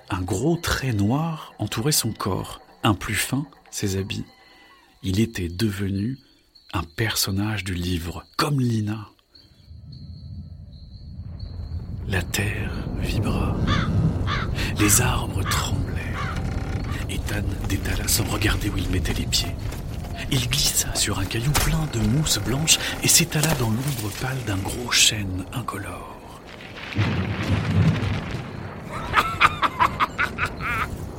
Un 0.10 0.22
gros 0.22 0.56
trait 0.56 0.94
noir 0.94 1.54
entourait 1.60 1.92
son 1.92 2.14
corps, 2.14 2.62
un 2.84 2.94
plus 2.94 3.16
fin 3.16 3.46
ses 3.72 3.98
habits. 3.98 4.26
Il 5.04 5.20
était 5.20 5.50
devenu 5.50 6.18
un 6.74 6.84
personnage 6.84 7.64
du 7.64 7.74
livre, 7.74 8.26
comme 8.38 8.60
Lina. 8.60 9.10
La 12.10 12.22
terre 12.22 12.72
vibra, 13.02 13.54
les 14.80 15.02
arbres 15.02 15.44
tremblèrent. 15.44 16.36
Ethan 17.10 17.44
détala 17.68 18.08
sans 18.08 18.24
regarder 18.24 18.70
où 18.70 18.78
il 18.78 18.90
mettait 18.90 19.14
les 19.14 19.26
pieds. 19.26 19.54
Il 20.32 20.48
glissa 20.48 20.96
sur 20.96 21.20
un 21.20 21.26
caillou 21.26 21.52
plein 21.52 21.86
de 21.92 22.00
mousse 22.00 22.40
blanche 22.40 22.80
et 23.04 23.10
s'étala 23.10 23.54
dans 23.56 23.70
l'ombre 23.70 24.10
pâle 24.22 24.38
d'un 24.48 24.56
gros 24.56 24.90
chêne 24.90 25.44
incolore. 25.52 26.16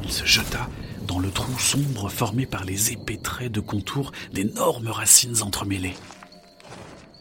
Il 0.02 0.11
se 0.11 0.25
jeta 0.25 0.68
dans 1.07 1.18
le 1.18 1.30
trou 1.30 1.59
sombre 1.59 2.09
formé 2.09 2.47
par 2.47 2.64
les 2.64 2.92
épais 2.92 3.18
traits 3.18 3.52
de 3.52 3.61
contour 3.61 4.12
d'énormes 4.33 4.88
racines 4.88 5.42
entremêlées. 5.42 5.97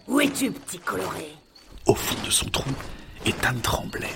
Où 0.07 0.21
es-tu, 0.21 0.51
petit 0.51 0.79
coloré? 0.79 1.33
Au 1.86 1.95
fond 1.95 2.15
de 2.25 2.31
son 2.31 2.50
trou, 2.50 2.69
Ethan 3.25 3.59
tremblait. 3.62 4.15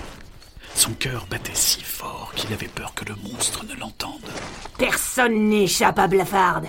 Son 0.74 0.92
cœur 0.94 1.26
battait 1.26 1.54
si 1.54 1.82
fort 1.82 2.32
qu'il 2.34 2.52
avait 2.52 2.68
peur 2.68 2.94
que 2.94 3.04
le 3.04 3.14
monstre 3.16 3.64
ne 3.66 3.74
l'entende. 3.74 4.30
Personne 4.78 5.48
n'échappe 5.48 5.98
à 5.98 6.06
Blafarde. 6.06 6.66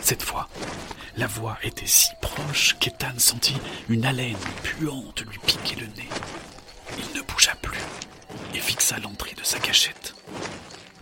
Cette 0.00 0.22
fois, 0.22 0.48
la 1.16 1.26
voix 1.26 1.56
était 1.62 1.86
si 1.86 2.10
proche 2.20 2.76
qu'Ethan 2.80 3.18
sentit 3.18 3.56
une 3.88 4.04
haleine 4.04 4.36
puante 4.62 5.22
lui 5.22 5.38
piquer 5.46 5.76
le 5.76 5.86
nez. 5.86 6.08
Il 6.98 7.16
ne 7.16 7.22
bougea 7.22 7.54
plus 7.56 7.78
et 8.54 8.58
fixa 8.58 8.98
l'entrée 8.98 9.34
de 9.34 9.44
sa 9.44 9.58
cachette. 9.58 10.14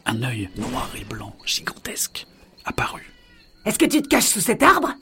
Un 0.05 0.23
œil 0.23 0.51
noir 0.57 0.89
et 0.97 1.05
blanc, 1.05 1.35
gigantesque, 1.47 2.27
apparut. 2.65 3.13
Est-ce 3.65 3.79
que 3.79 3.87
tu 3.87 4.03
te 4.03 4.09
caches 4.09 4.25
sous 4.25 4.41
cet 4.41 4.63
arbre? 4.63 4.95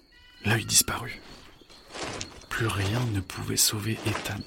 L'œil 0.44 0.64
disparut. 0.64 1.20
Plus 2.48 2.66
rien 2.66 3.00
ne 3.12 3.20
pouvait 3.20 3.56
sauver 3.56 3.98
Ethan. 4.06 4.40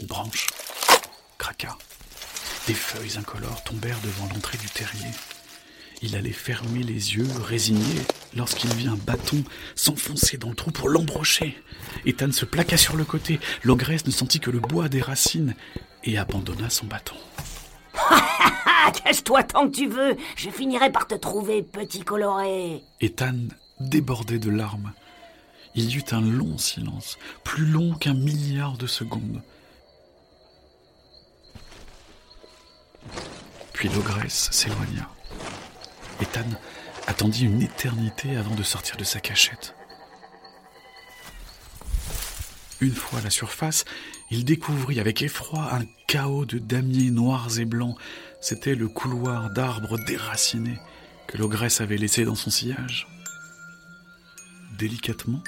Une 0.00 0.06
branche 0.06 0.46
craqua. 1.38 1.78
Des 2.66 2.74
feuilles 2.74 3.16
incolores 3.18 3.62
tombèrent 3.64 4.00
devant 4.02 4.28
l'entrée 4.32 4.58
du 4.58 4.68
terrier. 4.68 5.10
Il 6.02 6.14
allait 6.16 6.32
fermer 6.32 6.82
les 6.82 7.14
yeux, 7.14 7.26
résigné, 7.42 8.02
lorsqu'il 8.34 8.72
vit 8.74 8.88
un 8.88 8.96
bâton 8.96 9.42
s'enfoncer 9.74 10.36
dans 10.36 10.50
le 10.50 10.54
trou 10.54 10.70
pour 10.70 10.90
l'embrocher. 10.90 11.56
Ethan 12.04 12.32
se 12.32 12.44
plaqua 12.44 12.76
sur 12.76 12.96
le 12.96 13.04
côté. 13.04 13.40
L'ogresse 13.62 14.06
ne 14.06 14.10
sentit 14.10 14.40
que 14.40 14.50
le 14.50 14.60
bois 14.60 14.88
des 14.90 15.00
racines 15.00 15.54
et 16.04 16.18
abandonna 16.18 16.68
son 16.68 16.86
bâton. 16.86 17.16
Cache-toi 19.04 19.44
tant 19.44 19.68
que 19.68 19.76
tu 19.76 19.88
veux. 19.88 20.16
Je 20.36 20.50
finirai 20.50 20.92
par 20.92 21.06
te 21.06 21.14
trouver, 21.14 21.62
petit 21.62 22.00
coloré. 22.00 22.82
Ethan 23.00 23.48
débordait 23.80 24.38
de 24.38 24.50
larmes. 24.50 24.92
Il 25.74 25.90
y 25.90 25.96
eut 25.96 26.04
un 26.12 26.20
long 26.20 26.58
silence, 26.58 27.18
plus 27.44 27.64
long 27.64 27.94
qu'un 27.94 28.14
milliard 28.14 28.76
de 28.76 28.86
secondes. 28.86 29.42
Puis 33.72 33.88
l'ogresse 33.88 34.48
s'éloigna. 34.52 35.08
Ethan 36.20 36.48
attendit 37.06 37.44
une 37.44 37.62
éternité 37.62 38.36
avant 38.36 38.54
de 38.54 38.62
sortir 38.62 38.96
de 38.96 39.04
sa 39.04 39.20
cachette. 39.20 39.74
Une 42.80 42.94
fois 42.94 43.20
à 43.20 43.22
la 43.22 43.30
surface, 43.30 43.84
il 44.30 44.44
découvrit 44.44 45.00
avec 45.00 45.22
effroi 45.22 45.74
un 45.74 45.84
chaos 46.06 46.44
de 46.44 46.58
damiers 46.58 47.10
noirs 47.10 47.58
et 47.58 47.64
blancs. 47.64 47.96
C'était 48.40 48.74
le 48.74 48.88
couloir 48.88 49.50
d'arbres 49.50 49.98
déracinés 49.98 50.78
que 51.26 51.38
l'ogresse 51.38 51.80
avait 51.80 51.96
laissé 51.96 52.24
dans 52.24 52.34
son 52.34 52.50
sillage. 52.50 53.08
Délicatement, 54.78 55.42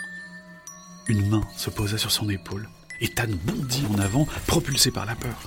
une 1.07 1.29
main 1.29 1.47
se 1.57 1.71
posa 1.71 1.99
sur 1.99 2.11
son 2.11 2.29
épaule. 2.31 2.69
Ethan 3.01 3.29
bondit 3.45 3.85
en 3.91 3.99
avant, 3.99 4.27
propulsé 4.47 4.91
par 4.91 5.07
la 5.07 5.15
peur. 5.15 5.39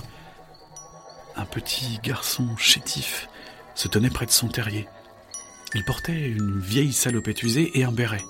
Un 1.36 1.44
petit 1.44 1.98
garçon 2.02 2.56
chétif 2.56 3.28
se 3.74 3.88
tenait 3.88 4.10
près 4.10 4.26
de 4.26 4.30
son 4.30 4.48
terrier. 4.48 4.88
Il 5.74 5.84
portait 5.84 6.28
une 6.28 6.60
vieille 6.60 6.92
salopette 6.92 7.42
usée 7.42 7.70
et 7.78 7.84
un 7.84 7.92
béret. 7.92 8.24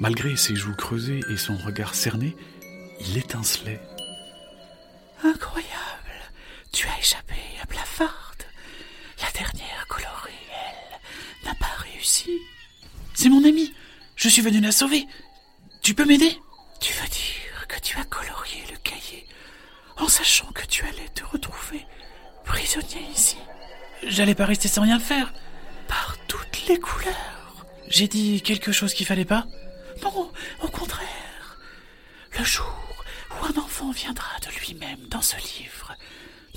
Malgré 0.00 0.36
ses 0.36 0.56
joues 0.56 0.74
creusées 0.74 1.20
et 1.30 1.36
son 1.36 1.56
regard 1.56 1.94
cerné, 1.94 2.36
il 3.00 3.16
étincelait. 3.16 3.80
Incroyable 5.22 5.70
Tu 6.72 6.86
as 6.88 6.98
échappé 6.98 7.36
à 7.62 7.66
Blafarde. 7.66 8.42
La 9.22 9.30
dernière 9.30 9.86
colorée, 9.88 10.32
elle, 10.50 11.48
n'a 11.48 11.54
pas 11.54 11.74
réussi. 11.78 12.30
C'est 13.14 13.28
mon 13.28 13.44
ami 13.44 13.72
Je 14.16 14.28
suis 14.28 14.42
venu 14.42 14.60
la 14.60 14.72
sauver 14.72 15.06
Tu 15.82 15.94
peux 15.94 16.04
m'aider? 16.04 16.38
Tu 16.80 16.92
veux 16.92 17.08
dire 17.08 17.66
que 17.68 17.80
tu 17.80 17.96
as 17.98 18.04
colorié 18.04 18.64
le 18.70 18.76
cahier 18.78 19.26
en 19.96 20.08
sachant 20.08 20.50
que 20.52 20.66
tu 20.66 20.84
allais 20.84 21.08
te 21.14 21.24
retrouver 21.24 21.86
prisonnier 22.46 23.06
ici 23.14 23.36
J'allais 24.06 24.34
pas 24.34 24.46
rester 24.46 24.68
sans 24.68 24.82
rien 24.82 24.98
faire. 24.98 25.32
Par 25.88 26.16
toutes 26.26 26.66
les 26.68 26.78
couleurs. 26.78 27.66
J'ai 27.88 28.08
dit 28.08 28.40
quelque 28.42 28.72
chose 28.72 28.94
qu'il 28.94 29.06
fallait 29.06 29.24
pas 29.24 29.46
Non, 30.02 30.30
au 30.62 30.68
contraire. 30.68 31.58
Le 32.38 32.44
jour 32.44 32.74
où 33.30 33.44
un 33.44 33.58
enfant 33.60 33.90
viendra 33.90 34.38
de 34.40 34.58
lui-même 34.60 35.06
dans 35.08 35.22
ce 35.22 35.36
livre, 35.36 35.94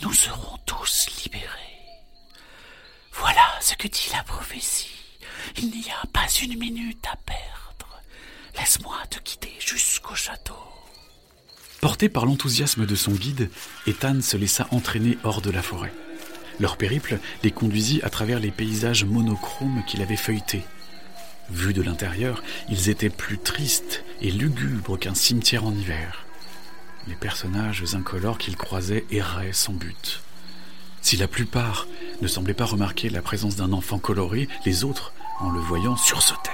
nous 0.01 0.13
serons 0.13 0.57
tous 0.65 1.09
libérés. 1.23 1.47
Voilà 3.13 3.47
ce 3.61 3.75
que 3.75 3.87
dit 3.87 4.09
la 4.13 4.23
prophétie. 4.23 4.95
Il 5.57 5.69
n'y 5.69 5.89
a 5.91 6.07
pas 6.13 6.27
une 6.41 6.57
minute 6.57 7.05
à 7.11 7.15
perdre. 7.17 8.01
Laisse-moi 8.55 8.97
te 9.09 9.19
guider 9.19 9.53
jusqu'au 9.59 10.15
château. 10.15 10.55
Porté 11.81 12.09
par 12.09 12.25
l'enthousiasme 12.25 12.85
de 12.85 12.95
son 12.95 13.13
guide, 13.13 13.49
Ethan 13.87 14.21
se 14.21 14.35
laissa 14.35 14.67
entraîner 14.71 15.17
hors 15.23 15.41
de 15.41 15.49
la 15.49 15.61
forêt. 15.61 15.93
Leur 16.59 16.75
périple 16.75 17.19
les 17.41 17.51
conduisit 17.51 18.01
à 18.03 18.09
travers 18.09 18.39
les 18.39 18.51
paysages 18.51 19.05
monochromes 19.05 19.83
qu'il 19.87 20.01
avait 20.01 20.17
feuilletés. 20.17 20.65
Vus 21.49 21.73
de 21.73 21.81
l'intérieur, 21.81 22.43
ils 22.69 22.89
étaient 22.89 23.09
plus 23.09 23.37
tristes 23.37 24.03
et 24.21 24.29
lugubres 24.29 24.99
qu'un 24.99 25.15
cimetière 25.15 25.65
en 25.65 25.73
hiver. 25.73 26.25
Les 27.07 27.15
personnages 27.15 27.95
incolores 27.95 28.37
qu'ils 28.37 28.57
croisaient 28.57 29.05
erraient 29.09 29.53
sans 29.53 29.73
but. 29.73 30.21
Si 31.01 31.15
la 31.15 31.29
plupart 31.29 31.87
ne 32.21 32.27
semblaient 32.27 32.53
pas 32.53 32.65
remarquer 32.65 33.09
la 33.09 33.21
présence 33.21 33.55
d'un 33.55 33.71
enfant 33.71 33.99
coloré, 33.99 34.49
les 34.65 34.83
autres, 34.83 35.13
en 35.39 35.49
le 35.49 35.61
voyant, 35.61 35.95
sursautaient. 35.95 36.51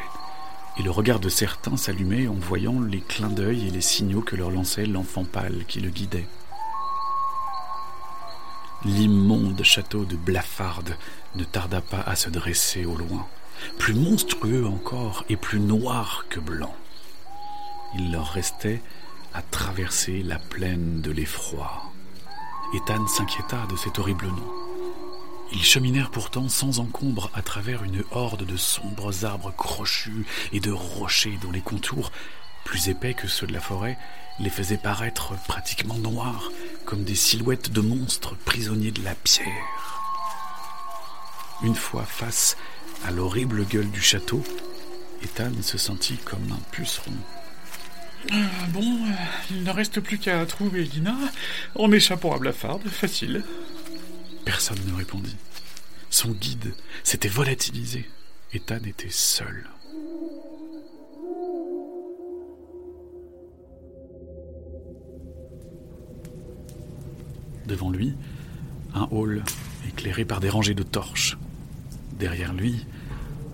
Et 0.78 0.84
le 0.84 0.92
regard 0.92 1.20
de 1.20 1.30
certains 1.30 1.78
s'allumait 1.78 2.28
en 2.28 2.34
voyant 2.34 2.82
les 2.82 3.00
clins 3.00 3.30
d'œil 3.30 3.68
et 3.68 3.72
les 3.72 3.82
signaux 3.82 4.22
que 4.22 4.36
leur 4.36 4.52
lançait 4.52 4.86
l'enfant 4.86 5.24
pâle 5.24 5.64
qui 5.68 5.80
le 5.80 5.90
guidait. 5.90 6.28
L'immonde 8.84 9.64
château 9.64 10.06
de 10.06 10.16
Blafarde 10.16 10.98
ne 11.36 11.44
tarda 11.44 11.82
pas 11.82 12.02
à 12.02 12.16
se 12.16 12.30
dresser 12.30 12.86
au 12.86 12.96
loin, 12.96 13.26
plus 13.80 13.96
monstrueux 13.96 14.66
encore 14.68 15.26
et 15.30 15.38
plus 15.38 15.60
noir 15.60 16.26
que 16.30 16.40
blanc. 16.40 16.76
Il 17.96 18.12
leur 18.12 18.28
restait 18.28 18.82
à 19.34 19.42
traverser 19.42 20.22
la 20.24 20.40
plaine 20.40 21.02
de 21.02 21.12
l'effroi. 21.12 21.84
Ethan 22.74 23.08
s'inquiéta 23.08 23.66
de 23.70 23.76
cet 23.76 24.00
horrible 24.00 24.28
nom. 24.28 24.65
Ils 25.52 25.64
cheminèrent 25.64 26.12
pourtant 26.12 26.50
sans 26.50 26.80
encombre 26.80 27.30
à 27.34 27.42
travers 27.42 27.84
une 27.84 28.04
horde 28.12 28.46
de 28.46 28.58
sombres 28.58 29.26
arbres 29.26 29.54
crochus 29.56 30.26
et 30.52 30.60
de 30.60 30.72
rochers 30.72 31.38
dont 31.42 31.52
les 31.52 31.62
contours, 31.62 32.12
plus 32.64 32.90
épais 32.90 33.14
que 33.14 33.28
ceux 33.28 33.48
de 33.48 33.54
la 33.54 33.62
forêt, 33.62 33.98
les 34.40 34.50
faisaient 34.50 34.78
paraître 34.78 35.34
pratiquement 35.48 35.98
noirs, 35.98 36.52
comme 36.86 37.04
des 37.04 37.16
silhouettes 37.16 37.72
de 37.72 37.82
monstres 37.82 38.36
prisonniers 38.36 38.92
de 38.92 39.04
la 39.04 39.16
pierre. 39.16 40.02
Une 41.64 41.76
fois 41.76 42.04
face 42.04 42.58
à 43.06 43.12
l'horrible 43.12 43.66
gueule 43.66 43.90
du 43.90 44.02
château, 44.02 44.44
Ethan 45.24 45.52
se 45.62 45.78
sentit 45.78 46.18
comme 46.18 46.52
un 46.52 46.60
puceron. 46.72 47.14
Euh, 48.32 48.46
bon, 48.70 48.82
euh, 48.82 49.12
il 49.52 49.64
ne 49.64 49.72
reste 49.72 50.00
plus 50.00 50.18
qu'à 50.18 50.46
trouver 50.46 50.84
Lina 50.84 51.16
en 51.76 51.92
échappant 51.92 52.34
à 52.34 52.40
Blafarde, 52.40 52.88
facile. 52.90 53.44
Personne 54.46 54.78
ne 54.88 54.96
répondit. 54.96 55.36
Son 56.10 56.32
guide 56.32 56.74
s'était 57.04 57.28
volatilisé. 57.28 58.06
Ethan 58.54 58.80
était 58.86 59.10
seul. 59.10 59.68
Devant 67.66 67.90
lui, 67.90 68.14
un 68.94 69.08
hall 69.12 69.44
éclairé 69.90 70.24
par 70.24 70.40
des 70.40 70.50
rangées 70.50 70.76
de 70.76 70.84
torches. 70.84 71.38
Derrière 72.14 72.54
lui, 72.54 72.86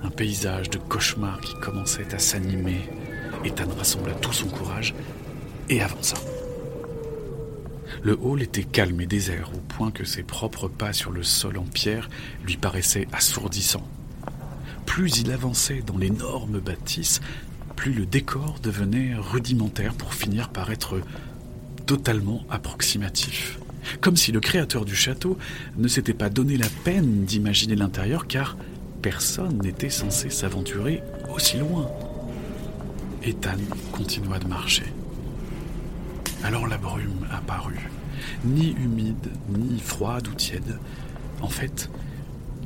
un 0.04 0.10
paysage 0.10 0.70
de 0.70 0.78
cauchemar 0.78 1.40
qui 1.40 1.56
commençait 1.56 2.14
à 2.14 2.20
s'animer. 2.20 2.90
Ethan 3.46 3.74
rassembla 3.78 4.14
tout 4.16 4.34
son 4.34 4.50
courage 4.50 4.94
et 5.70 5.82
avança. 5.82 6.18
Le 8.04 8.18
hall 8.22 8.42
était 8.42 8.64
calme 8.64 9.02
et 9.02 9.06
désert, 9.06 9.52
au 9.54 9.60
point 9.60 9.92
que 9.92 10.06
ses 10.06 10.24
propres 10.24 10.68
pas 10.68 10.94
sur 10.94 11.12
le 11.12 11.24
sol 11.24 11.58
en 11.58 11.64
pierre 11.64 12.10
lui 12.46 12.58
paraissaient 12.58 13.08
assourdissants. 13.12 13.88
Plus 14.86 15.20
il 15.20 15.32
avançait 15.32 15.84
dans 15.86 15.98
l'énorme 15.98 16.60
bâtisse, 16.60 17.22
plus 17.76 17.94
le 17.94 18.06
décor 18.06 18.60
devenait 18.62 19.16
rudimentaire 19.16 19.94
pour 19.94 20.14
finir 20.14 20.50
par 20.50 20.72
être 20.72 21.02
totalement 21.86 22.44
approximatif. 22.50 23.60
Comme 24.00 24.18
si 24.18 24.32
le 24.32 24.40
créateur 24.40 24.86
du 24.86 24.96
château 24.96 25.38
ne 25.78 25.88
s'était 25.88 26.14
pas 26.14 26.30
donné 26.30 26.58
la 26.58 26.70
peine 26.84 27.26
d'imaginer 27.26 27.76
l'intérieur, 27.76 28.28
car 28.28 28.58
personne 29.02 29.60
n'était 29.62 29.90
censé 29.90 30.30
s'aventurer 30.30 31.02
aussi 31.34 31.58
loin. 31.58 31.90
Ethan 33.24 33.58
continua 33.92 34.40
de 34.40 34.48
marcher. 34.48 34.86
Alors 36.44 36.66
la 36.68 36.78
brume 36.78 37.28
apparut, 37.32 37.90
ni 38.44 38.72
humide, 38.72 39.32
ni 39.50 39.80
froide 39.80 40.28
ou 40.28 40.34
tiède. 40.34 40.80
En 41.40 41.50
fait, 41.50 41.90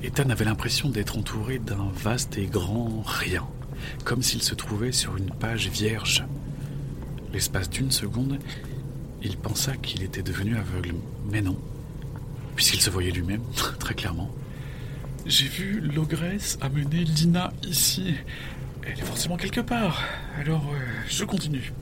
Ethan 0.01 0.29
avait 0.29 0.45
l'impression 0.45 0.89
d'être 0.89 1.17
entouré 1.17 1.59
d'un 1.59 1.89
vaste 1.93 2.38
et 2.38 2.45
grand 2.45 3.03
rien, 3.05 3.45
comme 4.05 4.21
s'il 4.21 4.41
se 4.41 4.55
trouvait 4.55 4.93
sur 4.93 5.17
une 5.17 5.29
page 5.29 5.67
vierge. 5.69 6.23
L'espace 7.33 7.69
d'une 7.69 7.91
seconde, 7.91 8.39
il 9.21 9.38
pensa 9.38 9.75
qu'il 9.75 10.03
était 10.03 10.23
devenu 10.23 10.55
aveugle, 10.55 10.95
mais 11.29 11.41
non, 11.41 11.57
puisqu'il 12.55 12.81
se 12.81 12.89
voyait 12.89 13.11
lui-même, 13.11 13.43
très 13.79 13.93
clairement. 13.93 14.31
J'ai 15.25 15.47
vu 15.47 15.81
l'ogresse 15.81 16.57
amener 16.61 17.03
Lina 17.03 17.51
ici. 17.63 18.13
Elle 18.83 18.99
est 18.99 19.05
forcément 19.05 19.38
quelque 19.38 19.61
part. 19.61 20.01
Alors, 20.39 20.69
euh, 20.71 20.77
je 21.09 21.25
continue. 21.25 21.73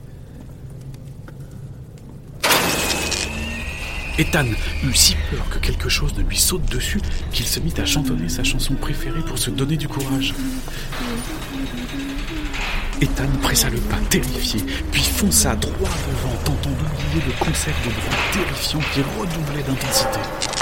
Ethan 4.16 4.46
eut 4.84 4.94
si 4.94 5.16
peur 5.30 5.44
que 5.50 5.58
quelque 5.58 5.88
chose 5.88 6.14
ne 6.16 6.22
lui 6.22 6.36
saute 6.36 6.64
dessus 6.70 7.00
qu'il 7.32 7.46
se 7.46 7.58
mit 7.58 7.74
à 7.78 7.84
chantonner 7.84 8.28
sa 8.28 8.44
chanson 8.44 8.74
préférée 8.74 9.22
pour 9.26 9.38
se 9.38 9.50
donner 9.50 9.76
du 9.76 9.88
courage. 9.88 10.34
Ethan 13.00 13.28
pressa 13.42 13.68
le 13.70 13.78
pas 13.78 13.98
terrifié, 14.10 14.60
puis 14.92 15.02
fonça 15.02 15.56
droit 15.56 15.72
devant, 15.72 16.36
tentant 16.44 16.70
d'oublier 16.70 17.26
le 17.26 17.44
concept 17.44 17.76
de 17.84 17.90
bruit 17.90 18.16
terrifiant 18.32 18.80
qui 18.92 19.00
redoublait 19.02 19.64
d'intensité. 19.66 20.53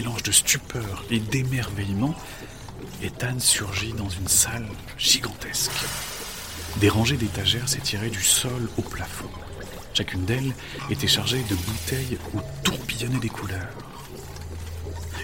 De 0.00 0.30
stupeur 0.30 1.04
et 1.10 1.18
d'émerveillement, 1.18 2.14
Ethan 3.02 3.40
surgit 3.40 3.92
dans 3.92 4.08
une 4.08 4.28
salle 4.28 4.68
gigantesque. 4.96 5.72
Des 6.76 6.88
rangées 6.88 7.16
d'étagères 7.16 7.68
s'étiraient 7.68 8.10
du 8.10 8.22
sol 8.22 8.68
au 8.76 8.82
plafond. 8.82 9.30
Chacune 9.94 10.24
d'elles 10.24 10.54
était 10.90 11.08
chargée 11.08 11.42
de 11.50 11.54
bouteilles 11.56 12.18
où 12.32 12.38
tourbillonnaient 12.62 13.18
des 13.18 13.28
couleurs. 13.28 13.74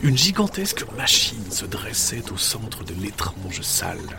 Une 0.03 0.19
gigantesque 0.19 0.85
machine 0.97 1.51
se 1.53 1.67
dressait 1.67 2.33
au 2.33 2.37
centre 2.37 2.83
de 2.83 2.95
l'étrange 2.95 3.61
salle. 3.61 4.19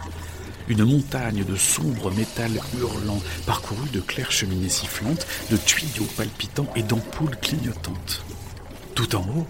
Une 0.69 0.85
montagne 0.85 1.43
de 1.43 1.55
sombre 1.57 2.11
métal 2.11 2.61
hurlant, 2.79 3.21
parcourue 3.45 3.89
de 3.89 3.99
claires 3.99 4.31
cheminées 4.31 4.69
sifflantes, 4.69 5.27
de 5.51 5.57
tuyaux 5.57 6.07
palpitants 6.15 6.71
et 6.77 6.83
d'ampoules 6.83 7.37
clignotantes. 7.41 8.23
Tout 8.95 9.17
en 9.17 9.27
haut, 9.27 9.47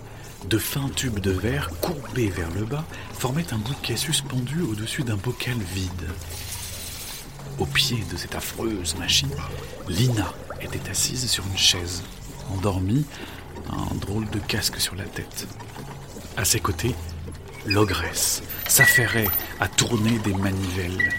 de 0.49 0.57
fins 0.57 0.89
tubes 0.95 1.19
de 1.19 1.31
verre 1.31 1.69
courbés 1.81 2.29
vers 2.29 2.51
le 2.51 2.65
bas 2.65 2.85
formaient 3.13 3.53
un 3.53 3.57
bouquet 3.57 3.97
suspendu 3.97 4.61
au-dessus 4.61 5.03
d'un 5.03 5.15
bocal 5.15 5.57
vide. 5.73 6.09
Au 7.57 7.65
pied 7.65 8.03
de 8.11 8.17
cette 8.17 8.35
affreuse 8.35 8.95
machine, 8.97 9.33
Lina 9.87 10.33
était 10.61 10.89
assise 10.89 11.29
sur 11.29 11.45
une 11.47 11.57
chaise, 11.57 12.03
endormie, 12.51 13.05
un 13.71 13.95
drôle 13.95 14.29
de 14.29 14.39
casque 14.39 14.79
sur 14.79 14.95
la 14.95 15.05
tête. 15.05 15.47
À 16.37 16.45
ses 16.45 16.59
côtés, 16.59 16.95
l'ogresse 17.65 18.43
s'affairait 18.67 19.29
à 19.59 19.67
tourner 19.67 20.19
des 20.19 20.33
manivelles. 20.33 21.13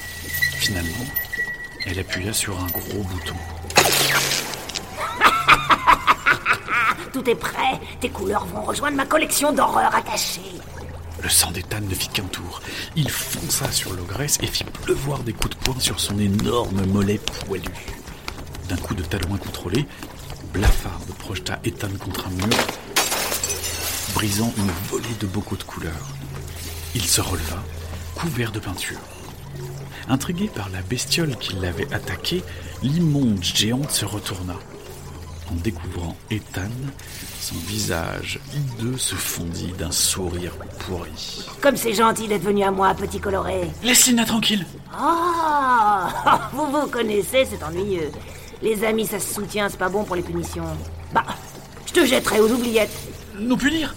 Finalement, 0.58 1.06
elle 1.84 1.98
appuya 1.98 2.32
sur 2.32 2.58
un 2.60 2.66
gros 2.66 3.02
bouton. 3.02 3.36
Tout 7.16 7.30
est 7.30 7.34
prêt. 7.34 7.80
Tes 7.98 8.10
couleurs 8.10 8.44
vont 8.44 8.60
rejoindre 8.60 8.98
ma 8.98 9.06
collection 9.06 9.50
d'horreurs 9.50 9.94
attachées. 9.94 10.52
Le 11.22 11.30
sang 11.30 11.50
d'Ethan 11.50 11.80
ne 11.80 11.94
fit 11.94 12.08
qu'un 12.10 12.24
tour. 12.24 12.60
Il 12.94 13.08
fonça 13.08 13.72
sur 13.72 13.94
l'ogresse 13.94 14.36
et 14.42 14.46
fit 14.46 14.64
pleuvoir 14.64 15.20
des 15.20 15.32
coups 15.32 15.56
de 15.56 15.64
poing 15.64 15.80
sur 15.80 15.98
son 15.98 16.18
énorme 16.18 16.84
mollet 16.84 17.18
poilu. 17.46 17.72
D'un 18.68 18.76
coup 18.76 18.94
de 18.94 19.02
talon 19.02 19.34
incontrôlé, 19.34 19.86
Blafarde 20.52 21.10
projeta 21.18 21.58
Ethan 21.64 21.88
contre 21.98 22.26
un 22.26 22.32
mur, 22.32 22.58
brisant 24.12 24.52
une 24.58 24.70
volée 24.90 25.16
de 25.18 25.26
bocaux 25.26 25.56
de 25.56 25.62
couleurs. 25.62 26.10
Il 26.94 27.06
se 27.06 27.22
releva, 27.22 27.62
couvert 28.14 28.52
de 28.52 28.58
peinture. 28.58 29.00
Intrigué 30.10 30.50
par 30.54 30.68
la 30.68 30.82
bestiole 30.82 31.34
qui 31.38 31.54
l'avait 31.54 31.90
attaqué, 31.94 32.44
l'immonde 32.82 33.42
géante 33.42 33.90
se 33.90 34.04
retourna. 34.04 34.56
En 35.50 35.54
découvrant 35.56 36.16
Ethan, 36.30 36.70
son 37.40 37.54
visage 37.68 38.40
hideux 38.52 38.96
se 38.98 39.14
fondit 39.14 39.72
d'un 39.78 39.92
sourire 39.92 40.52
pourri. 40.80 41.46
Comme 41.60 41.76
c'est 41.76 41.92
gentil 41.94 42.26
d'être 42.26 42.42
venu 42.42 42.64
à 42.64 42.70
moi, 42.72 42.94
petit 42.94 43.20
coloré. 43.20 43.70
Laisse 43.84 44.06
Lina 44.06 44.24
tranquille. 44.24 44.66
Ah, 44.92 46.50
vous 46.52 46.66
vous 46.66 46.86
connaissez, 46.88 47.46
c'est 47.48 47.62
ennuyeux. 47.62 48.10
Les 48.62 48.82
amis, 48.84 49.06
ça 49.06 49.20
se 49.20 49.34
soutient, 49.34 49.68
c'est 49.68 49.78
pas 49.78 49.88
bon 49.88 50.02
pour 50.04 50.16
les 50.16 50.22
punitions. 50.22 50.64
Bah, 51.12 51.24
je 51.86 51.92
te 51.92 52.04
jetterai 52.04 52.40
aux 52.40 52.50
oubliettes. 52.50 52.96
Nous 53.38 53.56
punir 53.56 53.94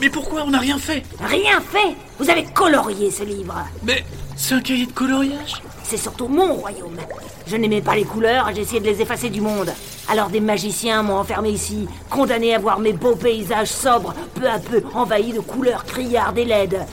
Mais 0.00 0.08
pourquoi 0.08 0.44
On 0.44 0.50
n'a 0.50 0.60
rien 0.60 0.78
fait? 0.78 1.02
Rien 1.20 1.60
fait? 1.60 1.96
Vous 2.18 2.30
avez 2.30 2.44
colorié 2.44 3.10
ce 3.10 3.24
livre. 3.24 3.56
Mais 3.82 4.04
c'est 4.36 4.54
un 4.54 4.60
cahier 4.62 4.86
de 4.86 4.92
coloriage? 4.92 5.60
C'est 5.88 5.96
surtout 5.96 6.28
mon 6.28 6.52
royaume. 6.52 6.98
Je 7.46 7.56
n'aimais 7.56 7.80
pas 7.80 7.96
les 7.96 8.04
couleurs, 8.04 8.50
j'ai 8.54 8.60
essayé 8.60 8.78
de 8.78 8.84
les 8.84 9.00
effacer 9.00 9.30
du 9.30 9.40
monde. 9.40 9.72
Alors 10.06 10.28
des 10.28 10.38
magiciens 10.38 11.02
m'ont 11.02 11.16
enfermé 11.16 11.48
ici, 11.48 11.88
condamné 12.10 12.54
à 12.54 12.58
voir 12.58 12.78
mes 12.78 12.92
beaux 12.92 13.16
paysages 13.16 13.68
sobres, 13.68 14.12
peu 14.34 14.46
à 14.46 14.58
peu 14.58 14.82
envahis 14.92 15.32
de 15.32 15.40
couleurs 15.40 15.86
criardes 15.86 16.36
et 16.36 16.44
laides. 16.44 16.84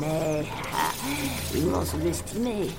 Mais 0.00 0.46
ah, 0.74 0.92
ils 1.54 1.66
m'ont 1.66 1.84
sous-estimé. 1.84 2.70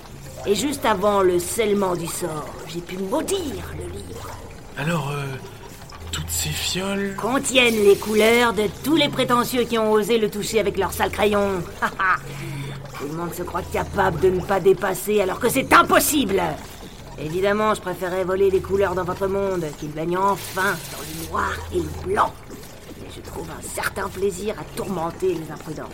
Et 0.47 0.55
juste 0.55 0.85
avant 0.85 1.21
le 1.21 1.37
scellement 1.37 1.95
du 1.95 2.07
sort, 2.07 2.49
j'ai 2.67 2.81
pu 2.81 2.97
maudire 2.97 3.75
le 3.77 3.91
livre. 3.91 4.29
Alors, 4.79 5.11
euh, 5.11 5.23
toutes 6.11 6.31
ces 6.31 6.49
fioles. 6.49 7.15
Contiennent 7.15 7.75
les 7.75 7.95
couleurs 7.95 8.53
de 8.53 8.63
tous 8.83 8.95
les 8.95 9.09
prétentieux 9.09 9.65
qui 9.65 9.77
ont 9.77 9.91
osé 9.91 10.17
le 10.17 10.31
toucher 10.31 10.59
avec 10.59 10.79
leur 10.79 10.93
sale 10.93 11.11
crayon. 11.11 11.61
Tout 12.97 13.07
le 13.07 13.13
monde 13.13 13.33
se 13.33 13.43
croit 13.43 13.61
capable 13.63 14.19
de 14.19 14.29
ne 14.29 14.41
pas 14.41 14.59
dépasser 14.59 15.21
alors 15.21 15.39
que 15.39 15.49
c'est 15.49 15.73
impossible. 15.73 16.41
Évidemment, 17.19 17.73
je 17.73 17.81
préférais 17.81 18.23
voler 18.23 18.49
les 18.49 18.61
couleurs 18.61 18.95
dans 18.95 19.03
votre 19.03 19.27
monde, 19.27 19.65
qu'ils 19.77 19.91
baignent 19.91 20.17
enfin 20.17 20.75
dans 20.91 20.99
le 20.99 21.29
noir 21.29 21.51
et 21.73 21.77
le 21.77 22.13
blanc. 22.13 22.33
Et 23.01 23.11
je 23.15 23.21
trouve 23.21 23.47
un 23.49 23.61
certain 23.61 24.09
plaisir 24.09 24.55
à 24.59 24.63
tourmenter 24.75 25.35
les 25.35 25.51
imprudents. 25.51 25.89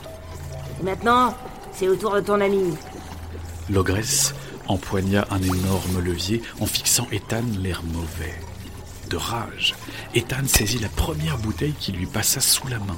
Et 0.79 0.83
maintenant, 0.83 1.35
c'est 1.73 1.87
au 1.87 1.95
tour 1.95 2.15
de 2.15 2.21
ton 2.21 2.39
ami. 2.39 2.73
L'ogresse 3.69 4.33
empoigna 4.67 5.27
un 5.29 5.41
énorme 5.41 6.01
levier 6.03 6.41
en 6.59 6.65
fixant 6.65 7.07
Ethan 7.11 7.43
l'air 7.59 7.81
mauvais. 7.83 8.33
De 9.09 9.17
rage, 9.17 9.75
Ethan 10.13 10.45
saisit 10.45 10.79
la 10.79 10.89
première 10.89 11.37
bouteille 11.37 11.73
qui 11.73 11.91
lui 11.91 12.05
passa 12.05 12.39
sous 12.39 12.67
la 12.67 12.77
main. 12.79 12.97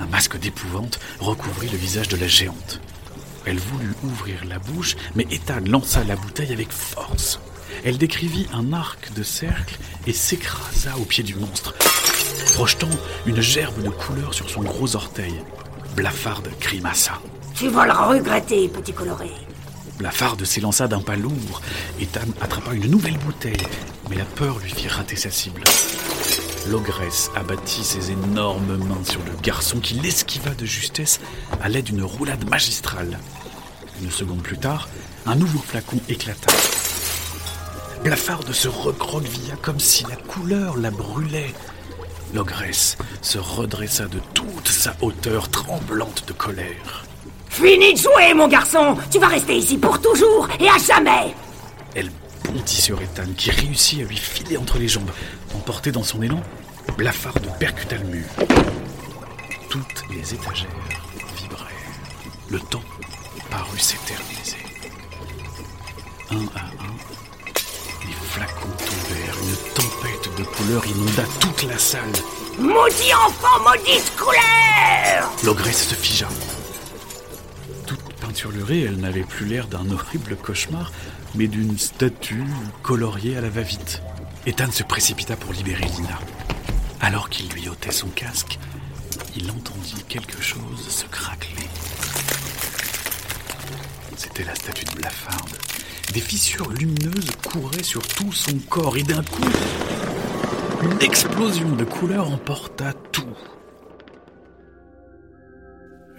Un 0.00 0.06
masque 0.06 0.38
d'épouvante 0.38 0.98
recouvrit 1.20 1.68
le 1.68 1.76
visage 1.76 2.08
de 2.08 2.16
la 2.16 2.28
géante. 2.28 2.80
Elle 3.46 3.58
voulut 3.58 3.94
ouvrir 4.02 4.44
la 4.48 4.58
bouche, 4.58 4.96
mais 5.14 5.26
Ethan 5.30 5.60
lança 5.66 6.02
la 6.04 6.16
bouteille 6.16 6.52
avec 6.52 6.72
force. 6.72 7.40
Elle 7.84 7.98
décrivit 7.98 8.46
un 8.52 8.72
arc 8.72 9.12
de 9.14 9.22
cercle 9.22 9.78
et 10.06 10.12
s'écrasa 10.12 10.96
au 10.98 11.04
pied 11.04 11.22
du 11.22 11.34
monstre, 11.34 11.74
projetant 12.54 12.88
une 13.26 13.40
gerbe 13.40 13.82
de 13.82 13.90
couleur 13.90 14.32
sur 14.32 14.48
son 14.48 14.62
gros 14.62 14.96
orteil. 14.96 15.34
Blafarde 15.94 16.48
grimaça. 16.60 17.20
Tu 17.54 17.68
vas 17.68 17.86
le 17.86 17.92
regretter, 17.92 18.68
petit 18.68 18.92
coloré. 18.92 19.30
Blafarde 19.98 20.44
s'élança 20.44 20.88
d'un 20.88 21.00
pas 21.00 21.16
lourd. 21.16 21.60
Ethan 22.00 22.26
attrapa 22.40 22.74
une 22.74 22.90
nouvelle 22.90 23.18
bouteille, 23.18 23.56
mais 24.08 24.16
la 24.16 24.24
peur 24.24 24.58
lui 24.58 24.70
fit 24.70 24.88
rater 24.88 25.16
sa 25.16 25.30
cible. 25.30 25.62
L'ogresse 26.70 27.30
abattit 27.34 27.84
ses 27.84 28.10
énormes 28.10 28.76
mains 28.76 29.04
sur 29.04 29.20
le 29.20 29.32
garçon 29.42 29.80
qui 29.80 29.94
l'esquiva 29.94 30.50
de 30.50 30.64
justesse 30.64 31.20
à 31.62 31.68
l'aide 31.68 31.84
d'une 31.84 32.02
roulade 32.02 32.48
magistrale. 32.48 33.18
Une 34.02 34.10
seconde 34.10 34.42
plus 34.42 34.56
tard, 34.56 34.88
un 35.26 35.34
nouveau 35.34 35.58
flacon 35.58 35.98
éclata. 36.08 36.52
Blafarde 38.02 38.52
se 38.52 38.68
recroquevilla 38.68 39.56
comme 39.60 39.78
si 39.78 40.04
la 40.04 40.16
couleur 40.16 40.76
la 40.78 40.90
brûlait. 40.90 41.54
L'ogresse 42.34 42.96
se 43.20 43.38
redressa 43.38 44.06
de 44.06 44.18
toute 44.32 44.68
sa 44.68 44.96
hauteur, 45.02 45.50
tremblante 45.50 46.26
de 46.26 46.32
colère. 46.32 47.04
Fini 47.48 47.94
de 47.94 47.98
jouer, 47.98 48.34
mon 48.34 48.48
garçon 48.48 48.96
Tu 49.10 49.18
vas 49.18 49.28
rester 49.28 49.56
ici 49.56 49.78
pour 49.78 50.00
toujours 50.00 50.48
et 50.58 50.68
à 50.68 50.78
jamais 50.78 51.34
Elle 51.94 52.10
bondit 52.54 52.80
sur 52.80 53.00
Ethan, 53.02 53.26
qui 53.36 53.50
réussit 53.50 54.00
à 54.00 54.04
lui 54.04 54.16
filer 54.16 54.56
entre 54.56 54.78
les 54.78 54.88
jambes. 54.88 55.10
Emporté 55.54 55.92
dans 55.92 56.02
son 56.02 56.22
élan, 56.22 56.40
Blafarde 56.96 57.46
percuta 57.58 57.96
le 57.96 58.04
mur. 58.04 58.26
Toutes 59.68 60.04
les 60.10 60.34
étagères 60.34 60.68
vibrèrent. 61.36 61.66
Le 62.50 62.60
temps 62.60 62.84
parut 63.50 63.78
s'éterniser. 63.78 64.58
Un 66.30 66.46
à 66.56 66.64
un, 66.64 66.94
les 68.06 68.14
flacons 68.30 68.68
tombèrent. 68.78 69.36
Une 69.42 69.72
tempête 69.74 70.38
de 70.38 70.44
couleurs 70.44 70.86
inonda 70.86 71.24
toute 71.40 71.68
la 71.68 71.78
salle. 71.78 72.12
Maudit 72.58 73.12
enfant, 73.14 73.60
maudite 73.64 74.12
couleur 74.16 75.32
L'ogresse 75.44 75.88
se 75.88 75.94
figea. 75.94 76.28
Toute 77.86 78.14
peinturlurée, 78.20 78.82
elle 78.82 78.98
n'avait 78.98 79.24
plus 79.24 79.46
l'air 79.46 79.66
d'un 79.66 79.90
horrible 79.90 80.36
cauchemar, 80.36 80.92
mais 81.34 81.48
d'une 81.48 81.78
statue 81.78 82.44
coloriée 82.82 83.36
à 83.36 83.40
la 83.40 83.48
va-vite. 83.48 84.02
Ethan 84.46 84.70
se 84.70 84.82
précipita 84.82 85.36
pour 85.36 85.52
libérer 85.52 85.84
Lina. 85.84 86.18
Alors 87.00 87.28
qu'il 87.28 87.48
lui 87.50 87.68
ôtait 87.68 87.92
son 87.92 88.08
casque, 88.08 88.58
il 89.36 89.50
entendit 89.50 90.04
quelque 90.08 90.40
chose 90.40 90.88
se 90.88 91.06
craqueler. 91.06 91.68
C'était 94.16 94.44
la 94.44 94.54
statue 94.54 94.84
de 94.84 94.92
Blafarde. 94.92 95.58
Des 96.12 96.20
fissures 96.20 96.70
lumineuses 96.70 97.30
couraient 97.48 97.82
sur 97.82 98.06
tout 98.06 98.32
son 98.32 98.58
corps 98.68 98.96
et 98.96 99.02
d'un 99.02 99.22
coup, 99.22 99.42
une 100.82 101.02
explosion 101.02 101.74
de 101.74 101.84
couleurs 101.84 102.30
emporta 102.30 102.92
tout. 103.12 103.36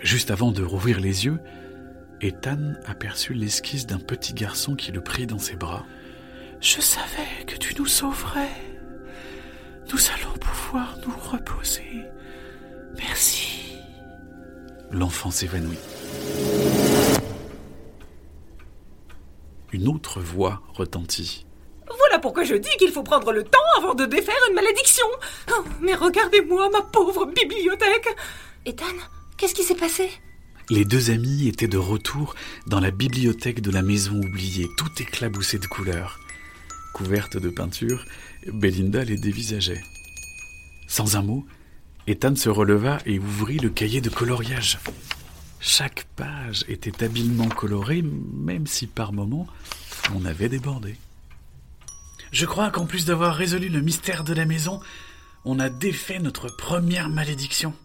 Juste 0.01 0.31
avant 0.31 0.51
de 0.51 0.63
rouvrir 0.63 0.99
les 0.99 1.25
yeux, 1.25 1.39
Ethan 2.21 2.73
aperçut 2.85 3.33
l'esquisse 3.33 3.85
d'un 3.85 3.99
petit 3.99 4.33
garçon 4.33 4.75
qui 4.75 4.91
le 4.91 5.01
prit 5.01 5.27
dans 5.27 5.39
ses 5.39 5.55
bras. 5.55 5.85
Je 6.61 6.81
savais 6.81 7.45
que 7.45 7.55
tu 7.55 7.75
nous 7.75 7.85
sauverais. 7.85 8.49
Nous 9.91 9.99
allons 10.15 10.37
pouvoir 10.37 10.97
nous 11.05 11.13
reposer. 11.13 12.03
Merci. 12.97 13.77
L'enfant 14.91 15.29
s'évanouit. 15.29 15.77
Une 19.73 19.87
autre 19.89 20.21
voix 20.21 20.61
retentit. 20.73 21.45
Voilà 21.97 22.19
pourquoi 22.19 22.43
je 22.45 22.55
dis 22.55 22.69
qu'il 22.79 22.91
faut 22.91 23.03
prendre 23.03 23.31
le 23.33 23.43
temps 23.43 23.59
avant 23.77 23.93
de 23.93 24.05
défaire 24.05 24.35
une 24.49 24.55
malédiction. 24.55 25.05
Oh, 25.51 25.63
mais 25.81 25.93
regardez-moi, 25.95 26.69
ma 26.69 26.81
pauvre 26.81 27.25
bibliothèque. 27.25 28.07
Ethan, 28.65 28.85
qu'est-ce 29.37 29.53
qui 29.53 29.63
s'est 29.63 29.75
passé? 29.75 30.09
Les 30.71 30.83
deux 30.83 31.11
amis 31.11 31.47
étaient 31.47 31.67
de 31.67 31.77
retour 31.77 32.33
dans 32.65 32.79
la 32.79 32.89
bibliothèque 32.89 33.61
de 33.61 33.69
la 33.69 33.83
maison 33.83 34.15
oubliée, 34.15 34.67
tout 34.77 34.89
éclaboussé 34.97 35.59
de 35.59 35.67
couleurs. 35.67 36.19
Couverte 36.91 37.37
de 37.37 37.49
peinture, 37.49 38.03
Belinda 38.51 39.03
les 39.03 39.17
dévisageait. 39.17 39.83
Sans 40.87 41.17
un 41.17 41.21
mot, 41.21 41.45
Ethan 42.07 42.35
se 42.35 42.49
releva 42.49 42.97
et 43.05 43.19
ouvrit 43.19 43.59
le 43.59 43.69
cahier 43.69 44.01
de 44.01 44.09
coloriage. 44.09 44.79
Chaque 45.59 46.07
page 46.15 46.65
était 46.67 47.03
habilement 47.03 47.49
colorée, 47.49 48.01
même 48.01 48.65
si 48.65 48.87
par 48.87 49.13
moments 49.13 49.47
on 50.15 50.25
avait 50.25 50.49
débordé. 50.49 50.95
Je 52.31 52.47
crois 52.47 52.71
qu'en 52.71 52.87
plus 52.87 53.05
d'avoir 53.05 53.35
résolu 53.35 53.69
le 53.69 53.81
mystère 53.81 54.23
de 54.23 54.33
la 54.33 54.45
maison, 54.45 54.79
on 55.43 55.59
a 55.59 55.69
défait 55.69 56.17
notre 56.17 56.47
première 56.47 57.09
malédiction. 57.09 57.75